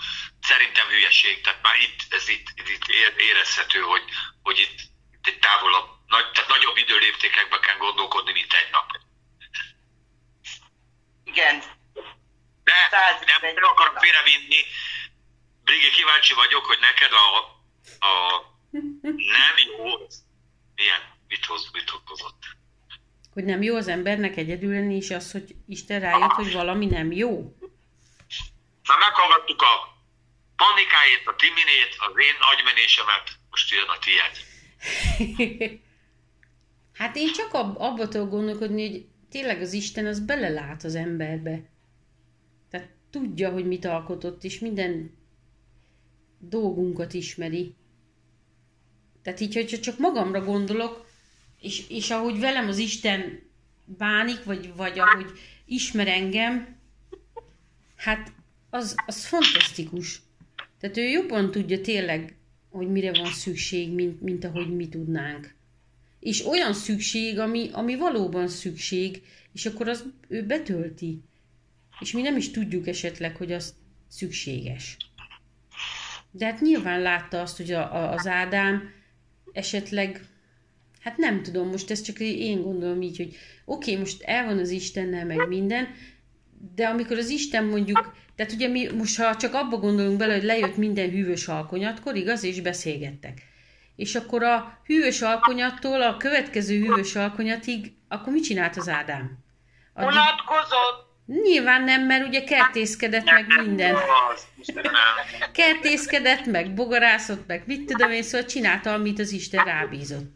[0.52, 1.42] szerintem hülyeség.
[1.42, 4.04] Tehát már itt, ez itt, itt ér- érezhető, hogy,
[4.44, 4.80] hogy itt,
[5.16, 8.90] itt egy távolabb, nagy, tehát nagyobb időléptékekben kell gondolkodni, mint egy nap.
[11.24, 11.64] Igen.
[12.64, 12.74] De
[13.26, 14.60] nem, nem akarok félrevinni.
[15.64, 17.28] Brigi, kíváncsi vagyok, hogy neked a,
[18.10, 18.12] a
[19.44, 19.84] nem jó,
[20.76, 22.44] milyen, mit, hoz, mit okozott?
[23.34, 27.12] Hogy nem jó az embernek egyedül lenni, és az, hogy Isten rájött, hogy valami nem
[27.12, 27.56] jó.
[28.88, 29.95] Már meghallgattuk a
[30.56, 34.34] panikáját, a Timinét, az én agymenésemet, most jön a tiéd.
[37.00, 41.70] hát én csak ab, abba tudok gondolkodni, hogy tényleg az Isten az belelát az emberbe.
[42.70, 45.18] Tehát tudja, hogy mit alkotott, és minden
[46.40, 47.76] dolgunkat ismeri.
[49.24, 51.06] Tehát így, hogyha csak magamra gondolok,
[51.60, 53.50] és, és ahogy velem az Isten
[53.86, 55.32] bánik, vagy, vagy ahogy
[55.66, 56.80] ismer engem,
[57.96, 58.32] hát
[58.70, 60.22] az, az fantasztikus.
[60.86, 62.36] Tehát ő jobban tudja tényleg,
[62.70, 65.56] hogy mire van szükség, mint, mint ahogy mi tudnánk.
[66.20, 69.22] És olyan szükség, ami, ami valóban szükség,
[69.54, 71.22] és akkor az ő betölti.
[72.00, 73.76] És mi nem is tudjuk esetleg, hogy az
[74.08, 74.98] szükséges.
[76.32, 78.90] De hát nyilván látta azt, hogy a, a, az Ádám
[79.52, 80.26] esetleg,
[81.00, 84.58] hát nem tudom, most ezt csak én gondolom így, hogy oké, okay, most el van
[84.58, 85.88] az Istennel, meg minden,
[86.76, 90.44] de amikor az Isten mondjuk, tehát ugye mi most ha csak abba gondolunk bele, hogy
[90.44, 93.42] lejött minden hűvös alkonyatkor, igaz, és beszélgettek.
[93.96, 99.38] És akkor a hűvös alkonyattól a következő hűvös alkonyatig, akkor mit csinált az Ádám?
[99.96, 101.14] Unatkozott.
[101.26, 103.96] Nyilván nem, mert ugye kertészkedett meg minden.
[105.52, 110.36] Kertészkedett meg, bogarászott meg, mit tudom én, szóval csinálta, amit az Isten rábízott.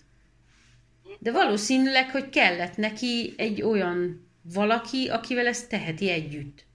[1.19, 6.65] De valószínűleg, hogy kellett neki egy olyan valaki, akivel ezt teheti együtt.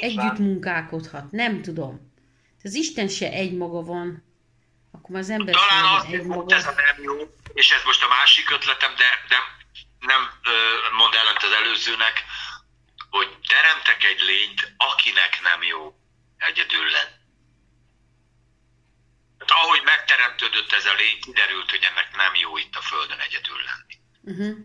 [0.00, 2.12] Együtt munkálkodhat, nem tudom.
[2.62, 4.24] Az Isten se egy maga van,
[4.92, 6.54] akkor az ember Talán az, egy maga.
[6.54, 9.36] ez a nem jó, és ez most a másik ötletem, de, de
[9.98, 10.22] nem
[10.98, 12.24] mond ellent az előzőnek,
[13.10, 15.80] hogy teremtek egy lényt, akinek nem jó
[16.36, 17.20] egyedül lenni.
[19.38, 23.60] Hát ahogy megteremtődött ez a lény, kiderült, hogy ennek nem jó itt a Földön egyedül
[23.68, 23.96] lenni.
[24.30, 24.56] Uh-huh.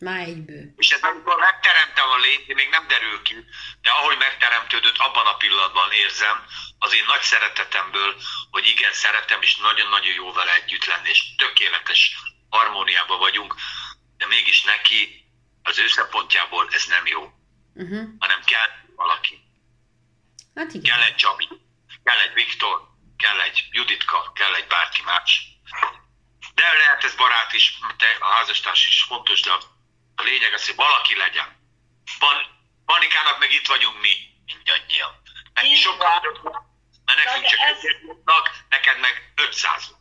[0.00, 0.64] Már egyből.
[0.76, 3.34] És ez amikor megteremtem a lényt, még nem derül ki,
[3.80, 6.44] de ahogy megteremtődött, abban a pillanatban érzem
[6.78, 8.16] az én nagy szeretetemből,
[8.50, 12.16] hogy igen, szeretem, és nagyon-nagyon jó vele együtt lenni, és tökéletes
[12.50, 13.54] harmóniában vagyunk,
[14.16, 15.24] de mégis neki
[15.62, 17.32] az ő szempontjából ez nem jó
[17.74, 18.08] uh-huh.
[18.18, 19.44] hanem kell valaki.
[20.54, 20.90] Hát igen.
[20.90, 21.48] Kell egy Csabi,
[22.04, 25.44] kell egy Viktor, kell egy Juditka, kell egy bárki más.
[26.54, 29.50] De lehet ez barát is, te, a házastárs is fontos, de
[30.16, 31.48] a lényeg az, hogy valaki legyen.
[32.18, 32.36] Pan,
[32.84, 34.14] panikának meg itt vagyunk mi,
[34.46, 35.22] mindannyian.
[35.54, 36.20] Neki sokkal
[37.04, 37.76] mert nekünk csak ez...
[37.76, 39.94] egyet jutnak, neked meg 500.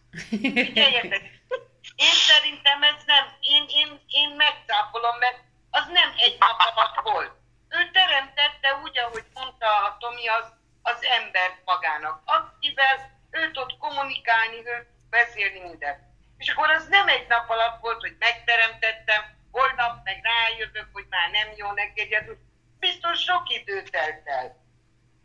[2.05, 5.39] Én szerintem ez nem, én, én, én megcáfolom, mert
[5.69, 7.31] az nem egy nap alatt volt.
[7.69, 10.45] Ő teremtette úgy, ahogy mondta a Tomi, az,
[10.81, 15.99] az ember magának, akivel ő tud kommunikálni, ő beszélni mindent.
[16.37, 21.29] És akkor az nem egy nap alatt volt, hogy megteremtettem, holnap meg rájövök, hogy már
[21.29, 22.37] nem jó neki egyedül.
[22.79, 24.57] Biztos sok idő telt el.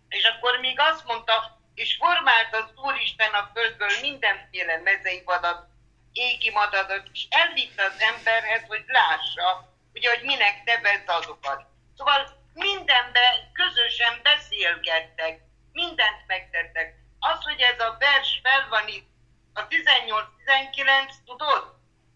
[0.09, 5.67] És akkor még azt mondta, és formált az Úristen a földből mindenféle mezei vadat,
[6.13, 11.65] égi madatot, és elvitte az emberhez, hogy lássa, ugye, hogy minek nevezd azokat.
[11.97, 15.41] Szóval mindenben közösen beszélgettek,
[15.73, 16.95] mindent megtettek.
[17.19, 19.09] Az, hogy ez a vers fel van itt,
[19.55, 21.74] a 18-19, tudod?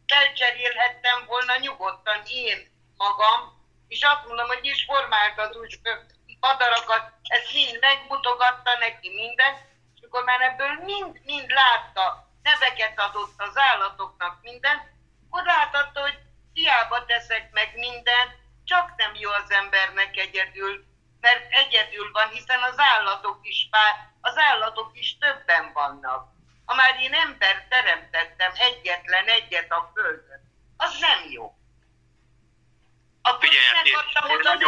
[0.08, 3.40] Felcserélhettem volna nyugodtan én magam,
[3.88, 5.80] és azt mondom, hogy is formáltad úgy
[6.40, 9.54] madarakat, ezt mind megmutogatta neki minden,
[9.94, 14.76] és akkor már ebből mind-mind látta, neveket adott az állatoknak minden,
[15.26, 16.18] akkor láthatta, hogy
[16.52, 18.32] hiába teszek meg mindent,
[18.64, 20.84] csak nem jó az embernek egyedül,
[21.20, 26.37] mert egyedül van, hiszen az állatok is pár, az állatok is többen vannak.
[26.68, 30.40] Ha már én ember teremtettem egyetlen egyet a földön,
[30.76, 31.58] az nem jó.
[33.22, 33.48] Akkor
[33.82, 34.60] megkaptam az, az,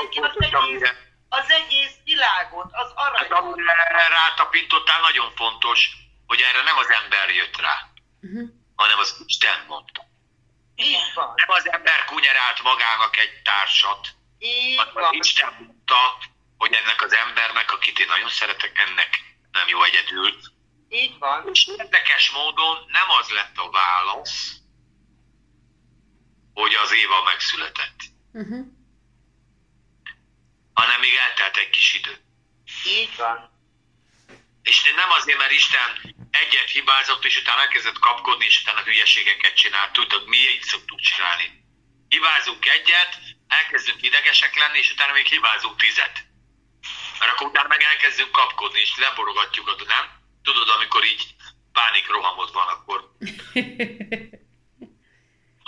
[0.43, 0.93] egész,
[1.29, 3.33] az egész világot, az aranyot.
[3.33, 5.91] Hát, amire rátapintottál, nagyon fontos,
[6.27, 7.77] hogy erre nem az ember jött rá,
[8.21, 8.49] uh-huh.
[8.77, 10.03] hanem az Isten mondta.
[10.77, 11.33] Így van.
[11.37, 15.13] Nem az ember kunyerált magának egy társat, Így van.
[15.13, 16.19] Isten mondta,
[16.59, 19.11] hogy ennek az embernek, akit én nagyon szeretek, ennek
[19.53, 20.41] nem jó egyedül.
[20.93, 21.49] Így van.
[21.53, 24.53] És érdekes módon nem az lett a válasz,
[26.53, 27.99] hogy az Éva megszületett.
[28.33, 28.67] Uh-huh.
[30.73, 32.21] Hanem még eltelt egy kis idő.
[32.87, 33.51] Így van.
[34.63, 39.93] És nem azért, mert Isten egyet hibázott, és utána elkezdett kapkodni, és utána hülyeségeket csinált.
[39.93, 41.65] Tudod, mi így szoktuk csinálni.
[42.09, 43.19] Hibázunk egyet,
[43.49, 46.25] elkezdünk idegesek lenni, és utána még hibázunk tizet.
[47.19, 50.20] Mert akkor utána meg elkezdünk kapkodni, és leborogatjuk a nem?
[50.43, 51.35] Tudod, amikor így
[51.73, 53.17] pánik rohamod van, akkor...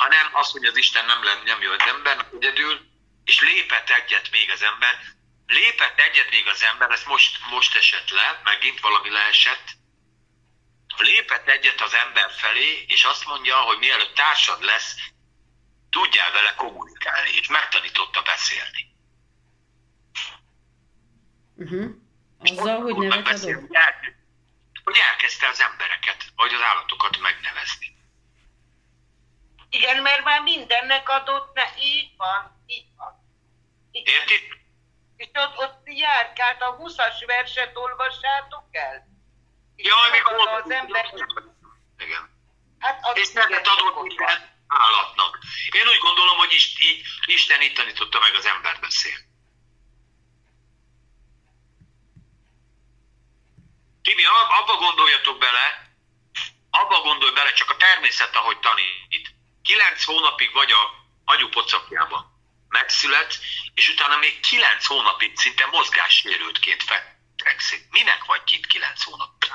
[0.02, 2.80] hanem az, hogy az Isten nem, lenne, nem jön az ember egyedül,
[3.24, 4.98] és lépett egyet még az ember,
[5.46, 9.80] lépett egyet még az ember, ez most, most esett le, megint valami leesett,
[10.96, 14.94] lépett egyet az ember felé, és azt mondja, hogy mielőtt társad lesz,
[15.90, 18.90] tudjál vele kommunikálni, és megtanította beszélni.
[21.56, 21.90] Uh-huh.
[22.38, 23.70] Azzal, hogy nevet adok?
[24.84, 27.96] Hogy, el, hogy elkezdte az embereket, vagy az állatokat megnevezni.
[29.70, 33.12] Igen, mert már mindennek adott, ne, így van, így van.
[33.90, 34.14] Igen.
[34.14, 34.60] Érti?
[35.16, 39.06] És ott, ott járkált a 20-as verset olvassátok el?
[39.76, 41.14] Jaj, még az ember...
[41.98, 42.30] Igen.
[42.78, 45.38] Hát az és nevet adott minden állatnak.
[45.70, 49.31] Én úgy gondolom, hogy is, így, Isten itt tanította meg az ember beszélni.
[54.02, 54.24] Timi,
[54.60, 55.94] abba gondoljatok bele,
[56.70, 59.34] abba gondolj bele, csak a természet, ahogy tanít.
[59.62, 60.90] Kilenc hónapig vagy a
[61.24, 62.32] anyupocakjában
[62.68, 63.38] megszület,
[63.74, 66.82] és utána még kilenc hónapig szinte mozgássérültként
[67.36, 67.86] fekszik.
[67.90, 69.52] Minek vagy itt kilenc hónapig?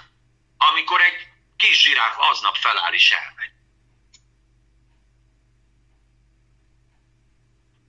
[0.58, 1.28] Amikor egy
[1.58, 3.52] kis zsiráf aznap feláll és elmegy.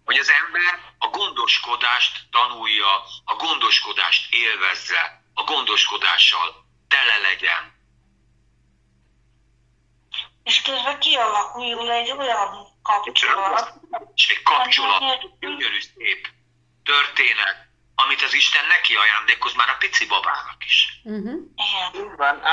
[0.04, 6.48] Hogy az ember a gondoskodást tanulja, a gondoskodást élvezze, a gondoskodással
[6.88, 7.76] tele legyen.
[10.44, 13.72] És közben kialakuljon egy olyan kapcsolat.
[14.14, 16.28] És egy kapcsolat, gyönyörű szép
[16.84, 17.56] történet,
[17.94, 21.00] amit az Isten neki ajándékoz már a pici babának is.
[21.04, 21.40] Uh-huh.
[21.56, 22.16] Igen.
[22.16, 22.44] Van,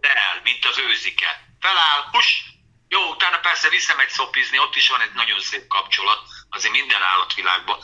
[0.00, 1.46] el, mint az őzike.
[1.60, 2.44] Feláll, hus,
[2.88, 7.78] jó, utána persze visszamegy szopizni, ott is van egy nagyon szép kapcsolat, azért minden állatvilágban,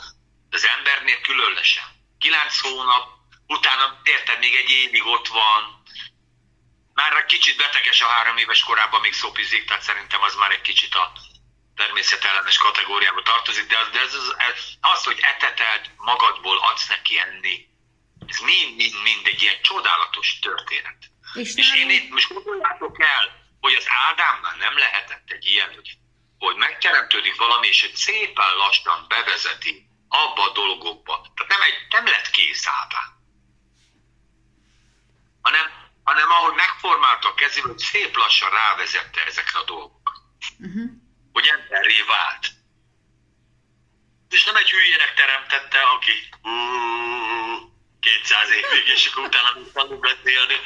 [0.49, 1.83] de az embernél különösen.
[2.19, 3.14] Kilenc hónap,
[3.47, 5.83] utána érted, még egy évig ott van,
[6.93, 10.95] már kicsit beteges a három éves korában még szopizik, tehát szerintem az már egy kicsit
[10.95, 11.11] a
[11.75, 14.35] természetellenes kategóriába tartozik, de az, de ez, az,
[14.81, 17.67] az, hogy etetelt magadból adsz neki enni,
[18.27, 20.97] ez mind-mind-mind egy ilyen csodálatos történet.
[21.33, 25.97] És, és én itt most gondoljátok el, hogy az Ádámnál nem lehetett egy ilyen, hogy,
[26.37, 31.31] hogy megteremtődik valami, és egy szépen lassan bevezeti abba a dolgokba.
[31.35, 33.14] Tehát nem, egy, nem lett kész Ádám
[35.45, 35.65] hanem,
[36.03, 40.19] hanem ahogy megformálta a hogy szép lassan rávezette ezekre a dolgokat.
[40.59, 40.89] Uh-huh.
[41.33, 42.45] Hogy emberré vált.
[44.29, 46.15] És nem egy hülyének teremtette, aki
[47.99, 50.57] 200 évig, és akkor utána tanul beszélni,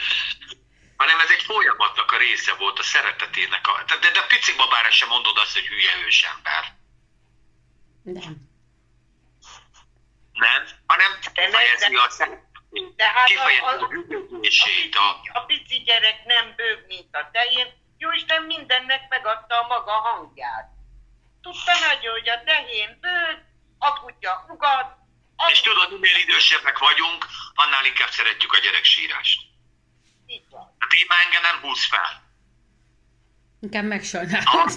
[0.98, 3.68] hanem ez egy folyamatnak a része volt, a szeretetének.
[3.68, 6.64] A, de, de, de a pici babára sem mondod azt, hogy hülye ősember.
[8.04, 8.48] Nem.
[10.34, 12.49] Nem, hanem fejezi a szeretet
[12.96, 13.88] tehát a, a, a,
[14.92, 17.68] a, a pici gyerek nem bőv, mint a tehén,
[17.98, 20.68] Jóisten mindennek megadta a maga hangját.
[21.42, 23.38] Tudta nagyon, hogy a tehén bőv,
[23.78, 24.98] a kutya ugat.
[25.36, 25.50] A...
[25.52, 29.42] És tudod, minél idősebbek vagyunk, annál inkább szeretjük a gyerek sírást.
[30.28, 30.76] Így van.
[30.80, 32.28] Hát én már engem nem húz fel.
[33.62, 34.72] Inkább megsajnálod.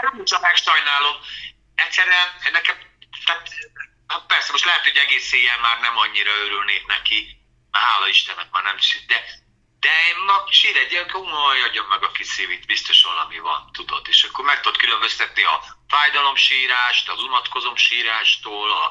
[0.00, 1.16] Nem csak megsajnálom.
[1.74, 2.76] Egyszerűen nekem,
[3.24, 3.48] tehát
[4.06, 7.38] Hát persze, most lehet, hogy egész éjjel már nem annyira örülnék neki,
[7.70, 8.76] már hála Istennek már nem
[9.06, 9.24] de,
[9.80, 11.10] de én ma sír egy ilyen,
[11.64, 15.62] adjam meg a kis szívit, biztos valami van, tudod, és akkor meg tudod különböztetni a
[15.88, 18.84] fájdalomsírást, az unatkozom sírástól, a,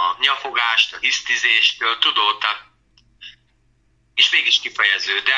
[0.00, 2.62] a nyafogást, a hisztizéstől, tudod, tehát,
[4.14, 5.34] és mégis kifejező, de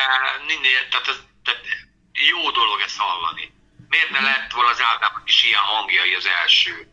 [0.46, 1.64] minél, tehát, az, tehát
[2.12, 3.54] jó dolog ezt hallani.
[3.88, 6.88] Miért ne lett volna az Ádámnak is ilyen hangjai az első?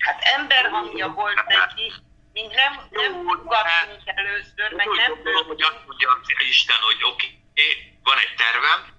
[0.00, 1.92] Hát ember hangja volt neki,
[2.32, 7.98] mint nem, nem ugattunk először, meg nem tudom, hogy azt mondja Isten, hogy oké, okay,
[8.02, 8.96] van egy tervem,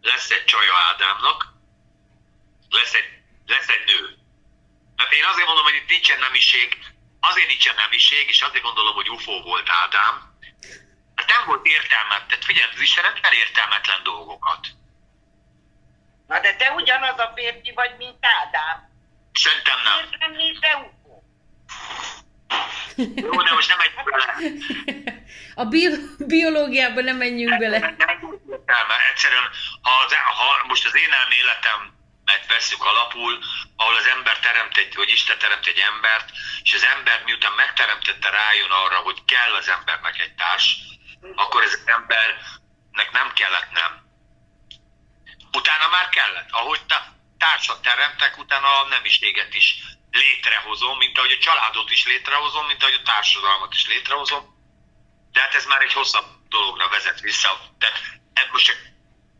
[0.00, 1.54] lesz egy csaja Ádámnak,
[2.70, 3.10] lesz egy,
[3.46, 4.18] lesz egy nő.
[4.96, 6.78] Hát én azért mondom, hogy itt nincsen nemiség,
[7.20, 10.38] azért nincsen nemiség, és azért gondolom, hogy UFO volt Ádám,
[11.14, 14.66] mert nem volt értelmet, tehát figyelj, az Isten nem értelmetlen dolgokat.
[16.26, 18.85] Na de te ugyanaz a férfi vagy, mint Ádám.
[19.38, 20.08] Szerintem nem.
[20.20, 21.22] Lennél te UFO?
[22.96, 24.26] Jó, de most nem menjünk bele.
[25.54, 27.78] A bio- biológiában nem menjünk bele.
[27.78, 27.96] Nem,
[28.66, 29.50] nem, egyszerűen,
[29.82, 31.94] ha, az, ha most az én elméletem
[32.26, 33.38] mert veszük alapul,
[33.76, 36.30] ahol az ember teremt egy, hogy Isten teremt egy embert,
[36.62, 40.76] és az ember miután megteremtette rájön arra, hogy kell az embernek egy társ,
[41.34, 43.92] akkor ez az embernek nem kellett nem.
[45.52, 46.48] Utána már kellett.
[46.50, 49.74] Ahogy te, társat teremtek, utána a nemiséget is
[50.10, 54.54] létrehozom, mint ahogy a családot is létrehozom, mint ahogy a társadalmat is létrehozom.
[55.32, 57.60] De hát ez már egy hosszabb dologra vezet vissza.
[57.78, 57.92] De
[58.52, 58.76] most csak,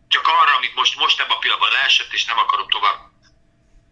[0.09, 2.99] csak arra, amit most, most ebben a pillanatban leesett, és nem akarom tovább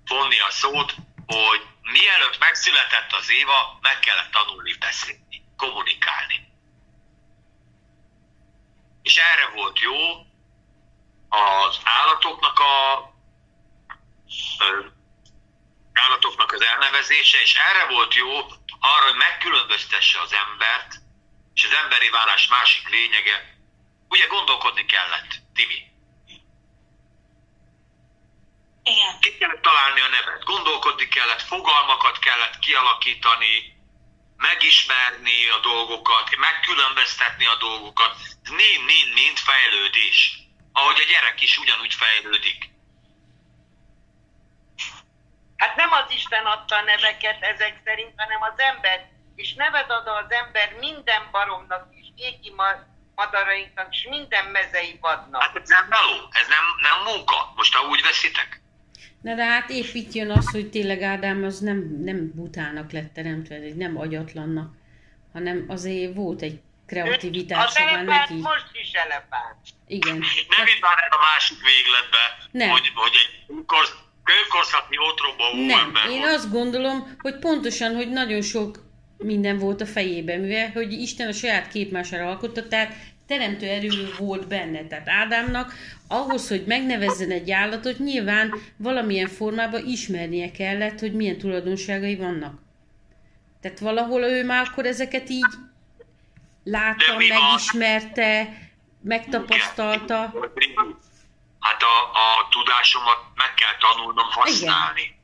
[0.07, 0.95] vonni a szót,
[1.27, 6.53] hogy mielőtt megszületett az Éva, meg kellett tanulni beszélni, kommunikálni.
[9.03, 10.27] És erre volt jó
[11.29, 13.14] az állatoknak a
[15.93, 18.37] állatoknak az elnevezése, és erre volt jó
[18.81, 20.95] arra, hogy megkülönböztesse az embert,
[21.55, 23.57] és az emberi válás másik lényege,
[24.09, 25.93] ugye gondolkodni kellett, Timi.
[28.83, 29.21] Igen.
[29.21, 33.75] Ki kellett találni a nevet, gondolkodni kellett, fogalmakat kellett kialakítani,
[34.37, 38.17] megismerni a dolgokat, megkülönböztetni a dolgokat.
[38.51, 40.39] Mind-mind-mind fejlődés.
[40.73, 42.74] Ahogy a gyerek is ugyanúgy fejlődik.
[45.65, 48.99] Hát nem az Isten adta a neveket ezek szerint, hanem az ember.
[49.35, 52.85] És nevet ad az ember minden baromnak is, égi ma-
[53.15, 55.43] madarainknak, és minden mezei vadnak.
[55.43, 57.53] Hát ez nem meló, ez nem, nem munka.
[57.57, 58.61] Most ha úgy veszitek.
[59.21, 63.13] Na de hát épp itt jön az, hogy tényleg Ádám az nem, nem butának lett
[63.15, 64.73] teremtve, nem agyatlannak,
[65.33, 68.35] hanem azért volt egy kreativitása az elefánt neki.
[68.35, 69.61] most is elefánt.
[69.87, 70.17] Igen.
[70.57, 72.69] Nem itt már a másik végletbe, Nem.
[72.69, 73.55] hogy, hogy egy
[74.25, 76.33] kőkorszaknyi otromba ó Nem, ember én volt.
[76.33, 78.83] azt gondolom, hogy pontosan, hogy nagyon sok
[79.19, 82.95] minden volt a fejében, mivel hogy Isten a saját képmására alkotta, tehát
[83.27, 84.87] teremtő erő volt benne.
[84.87, 85.73] Tehát Ádámnak
[86.09, 92.63] ahhoz, hogy megnevezzen egy állatot, nyilván valamilyen formában ismernie kellett, hogy milyen tulajdonságai vannak.
[93.61, 95.53] Tehát valahol ő már akkor ezeket így
[96.65, 98.59] látta, megismerte,
[99.03, 100.35] megtapasztalta.
[101.65, 105.19] Hát a, a tudásomat meg kell tanulnom használni.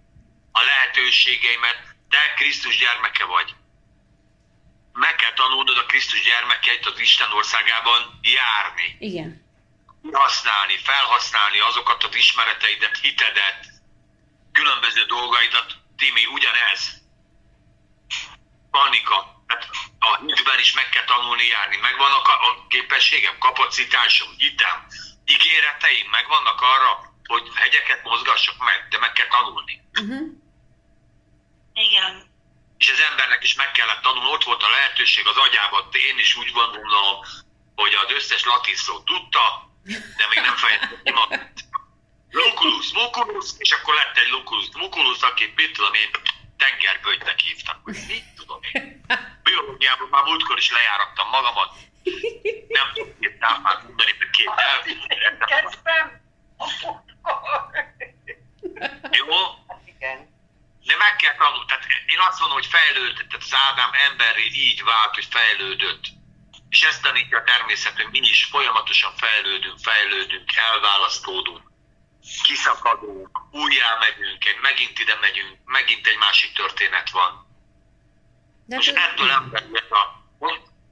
[0.52, 1.78] A lehetőségeimet,
[2.08, 3.54] te Krisztus gyermeke vagy.
[4.92, 9.46] Meg kell tanulnod a Krisztus gyermekeit az Isten országában járni, Igen.
[10.12, 13.66] használni, felhasználni azokat az ismereteidet, hitedet,
[14.52, 15.76] különböző dolgaidat.
[15.96, 16.80] Timi, ugyanez.
[18.70, 19.44] Panika.
[19.46, 19.68] Hát
[19.98, 21.76] a hitben is meg kell tanulni járni.
[21.76, 24.86] Megvannak a, a képességem, kapacitásom, hitem,
[25.34, 26.90] ígéreteim, megvannak arra,
[27.24, 29.82] hogy hegyeket mozgassak meg, de meg kell tanulni.
[30.00, 30.28] Uh-huh.
[31.74, 32.14] Igen.
[32.78, 36.36] És az embernek is meg kellett tanulni, ott volt a lehetőség az agyában, én is
[36.36, 37.16] úgy gondolom,
[37.74, 39.44] hogy az összes latin szót tudta,
[40.18, 41.64] de még nem fejezte ki magát.
[42.30, 46.10] Luculus, Luculus, és akkor lett egy Luculus, Luculus, akit mit tudom én,
[46.56, 47.84] tengerböjtnek hívtak.
[47.84, 49.04] Mit tudom én.
[49.44, 51.74] Biológiában már múltkor is lejárattam magamat.
[52.68, 54.50] Nem tudok két tápát mondani, mert két.
[55.46, 56.20] Kezdtem.
[59.10, 59.36] Jó?
[59.84, 60.28] Igen.
[60.84, 61.64] De meg kell tanulni.
[61.66, 66.04] Tehát én azt mondom, hogy fejlődött, tehát az Ádám emberré így vált, hogy fejlődött.
[66.68, 71.70] És ezt tanítja a természet, hogy mi is folyamatosan fejlődünk, fejlődünk, elválasztódunk,
[72.42, 77.48] kiszakadunk, újjá megyünk, egy- megint ide megyünk, megint egy másik történet van.
[78.66, 80.24] De Most hát, ettől ember jött a...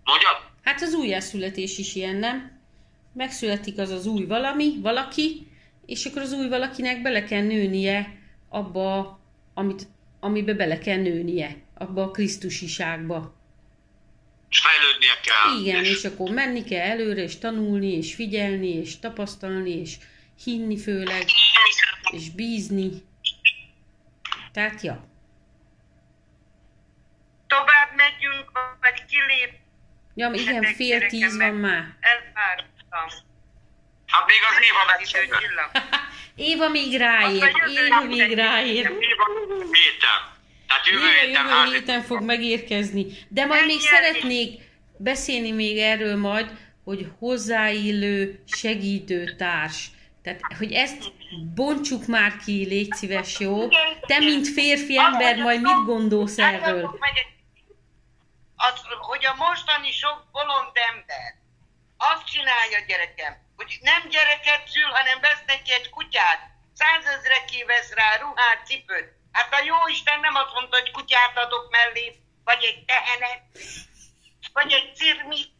[0.04, 0.47] Mondjad?
[0.68, 2.60] Hát az újjászületés is ilyen, nem?
[3.12, 5.46] Megszületik az az új valami, valaki,
[5.86, 9.20] és akkor az új valakinek bele kell nőnie abba,
[9.54, 9.86] amit,
[10.20, 13.36] amibe bele kell nőnie, abba a Krisztusiságba.
[14.50, 15.60] És fejlődnie kell.
[15.60, 19.96] Igen, és akkor menni kell előre, és tanulni, és figyelni, és tapasztalni, és
[20.44, 21.24] hinni főleg,
[22.12, 22.90] és bízni.
[24.52, 25.06] Tehát, ja.
[30.18, 31.84] Ja, igen, fél tíz van már.
[32.00, 33.08] Elfáradtam.
[34.06, 35.70] Hát még az Éva csillag.
[36.50, 38.84] Éva még ráér, Azt a jövő Éva még ráér.
[38.84, 39.24] Éva
[39.72, 40.20] héten.
[40.66, 43.06] Tehát jövő Éva héten jövő héten fog megérkezni.
[43.28, 44.60] De majd még szeretnék
[44.96, 46.50] beszélni még erről majd,
[46.84, 49.86] hogy hozzáillő segítő társ.
[50.22, 51.12] Tehát, hogy ezt
[51.54, 53.68] bontsuk már ki, légy szíves, jó?
[54.06, 56.98] Te, mint férfi ember, majd mit gondolsz erről?
[58.60, 61.34] Az, hogy a mostani sok bolond ember
[61.96, 66.40] azt csinálja gyerekem, hogy nem gyereket szül, hanem vesz neki egy kutyát.
[66.74, 69.12] Százezreké vesz rá ruhát, cipőt.
[69.32, 73.42] Hát a jó Isten nem azt mondta, hogy kutyát adok mellé, vagy egy tehenet,
[74.52, 75.50] vagy egy cirmit,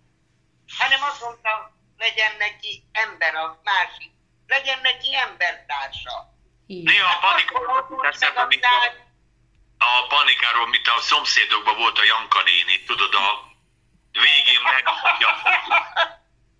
[0.78, 4.12] hanem azt mondta, legyen neki ember a másik,
[4.46, 6.36] legyen neki embertársa.
[6.66, 7.34] Néha a
[8.48, 9.07] mint aztán-
[9.78, 13.26] a, panikáról, mint a szomszédokban volt a Janka néni, tudod, a
[14.12, 15.28] végén megmondja.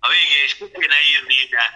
[0.01, 1.73] A végén is kéne írni ide.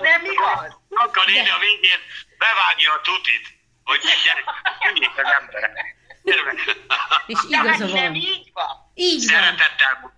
[0.00, 0.78] Nem igaz?
[0.88, 2.00] Janka néni a végén
[2.38, 3.46] bevágja a tutit,
[3.84, 4.44] hogy gyere,
[4.90, 5.96] üljék az emberek.
[7.26, 8.14] És hát igaza nem van.
[8.14, 8.92] így van.
[8.94, 9.42] Így van.
[9.42, 10.16] Szeretettel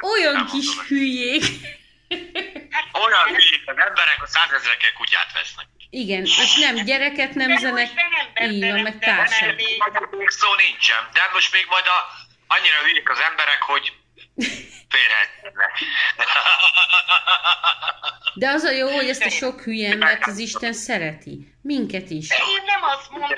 [0.00, 1.44] Olyan kis hülyék.
[2.92, 5.66] Olyan hülyék, az emberek a százezrekkel kutyát vesznek.
[5.90, 9.56] Igen, és nem gyereket nem így van, meg társak.
[10.10, 11.98] Még szó nincsen, de most még majd a,
[12.46, 13.92] annyira hülyék az emberek, hogy
[14.92, 15.78] félhetnek.
[18.34, 21.54] De az a jó, hogy ezt a sok hülye embert az Isten szereti.
[21.62, 22.28] Minket is.
[22.28, 23.30] De én nem azt mondom,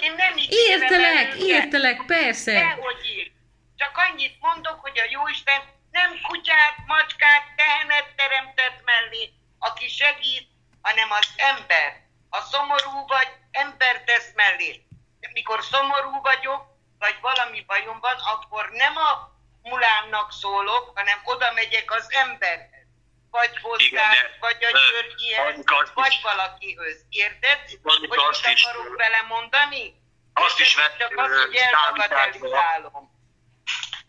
[0.00, 2.52] én nem el Értelek, értelek, persze.
[2.52, 3.30] Dehogy ír.
[3.76, 10.48] Csak annyit mondok, hogy a Jóisten nem kutyát, macskát, tehenet teremtett mellé, aki segít,
[10.82, 12.06] hanem az ember.
[12.30, 14.86] Ha szomorú vagy, ember tesz mellé.
[15.32, 16.64] Mikor szomorú vagyok,
[16.98, 22.86] vagy valami bajom van, akkor nem a mulámnak szólok, hanem oda megyek az emberhez.
[23.30, 24.10] Vagy hozzá,
[24.40, 27.04] vagy a Györgyihez, azt vagy is- valakihöz.
[27.08, 27.60] Érted?
[27.82, 29.94] Hogy azt mit is- akarok vele mondani?
[30.32, 31.54] Azt is vett, Csak az, ö, hogy.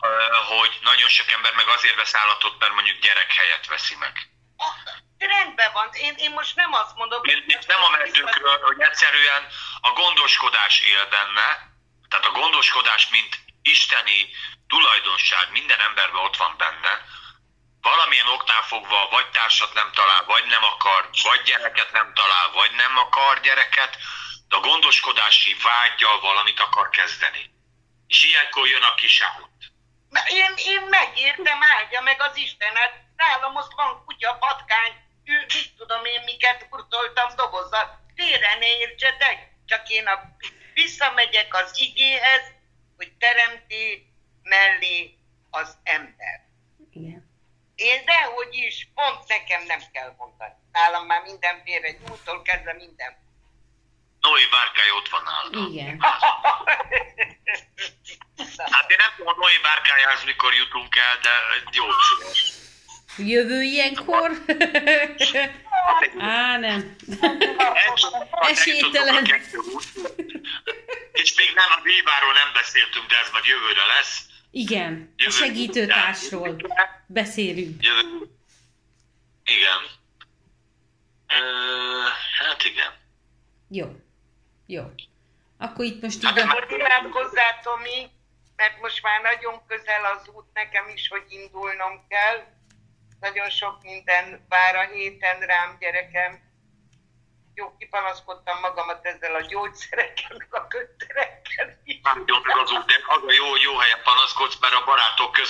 [0.02, 0.08] Ö,
[0.56, 4.12] hogy nagyon sok ember meg azért vesz állatot, mert mondjuk gyerek helyet veszi meg.
[5.20, 9.46] Rendben van, én, én most nem azt mondom, Én itt nem a meddőkről, hogy egyszerűen
[9.80, 11.48] a gondoskodás él benne,
[12.08, 14.30] tehát a gondoskodás, mint isteni
[14.68, 17.04] tulajdonság minden emberben ott van benne,
[17.80, 22.70] valamilyen oknál fogva vagy társat nem talál, vagy nem akar, vagy gyereket nem talál, vagy
[22.74, 23.96] nem akar gyereket,
[24.48, 27.50] de a gondoskodási vágyjal valamit akar kezdeni.
[28.06, 29.50] És ilyenkor jön a kis állat.
[30.08, 32.92] Na, Én, én megértem, áldja meg az Istenet.
[33.16, 34.92] Nálam most van kutya, patkány,
[35.30, 38.00] ő, mit tudom én, miket hurcoltam dobozzal.
[38.16, 40.36] Félre ne értsetek, csak én a,
[40.74, 42.42] visszamegyek az igéhez,
[42.96, 44.12] hogy teremti
[44.42, 45.18] mellé
[45.50, 46.46] az ember.
[46.92, 47.28] Igen.
[47.74, 50.54] Én dehogy is, pont nekem nem kell mondani.
[50.72, 53.28] Nálam már mindenféle nyújtól kezdve minden.
[54.20, 55.70] Noé bárkája ott van nálad.
[55.72, 55.98] Igen.
[58.56, 61.30] Hát én nem tudom, a Noé bárkájához mikor jutunk el, de
[61.70, 62.54] jó szíves.
[63.18, 64.30] Jövő ilyenkor?
[66.18, 66.96] Á, nem.
[68.30, 69.24] Esélytelen.
[71.12, 74.20] És még nem a bíváról nem beszéltünk, de ez majd jövőre lesz.
[74.50, 76.56] Igen, a Jövő- segítőtársról
[77.06, 77.82] beszélünk.
[77.84, 78.02] Jövő.
[79.44, 79.80] Igen.
[81.28, 81.42] Ö,
[82.38, 82.92] hát igen.
[83.68, 83.86] Jó.
[84.66, 84.82] Jó.
[85.58, 86.50] Akkor itt most Hát így a...
[86.50, 88.10] Akkor imádkozzál, Tomi,
[88.56, 92.58] mert most már nagyon közel az út nekem is, hogy indulnom kell.
[93.20, 96.48] Nagyon sok minden vár a héten rám, gyerekem.
[97.54, 101.78] Jó, kipanaszkodtam magamat ezzel a gyógyszerekkel, meg a kötterekkel.
[102.26, 105.48] Jó, meg az út, az a jó, jó helyen panaszkodsz, mert a barátok között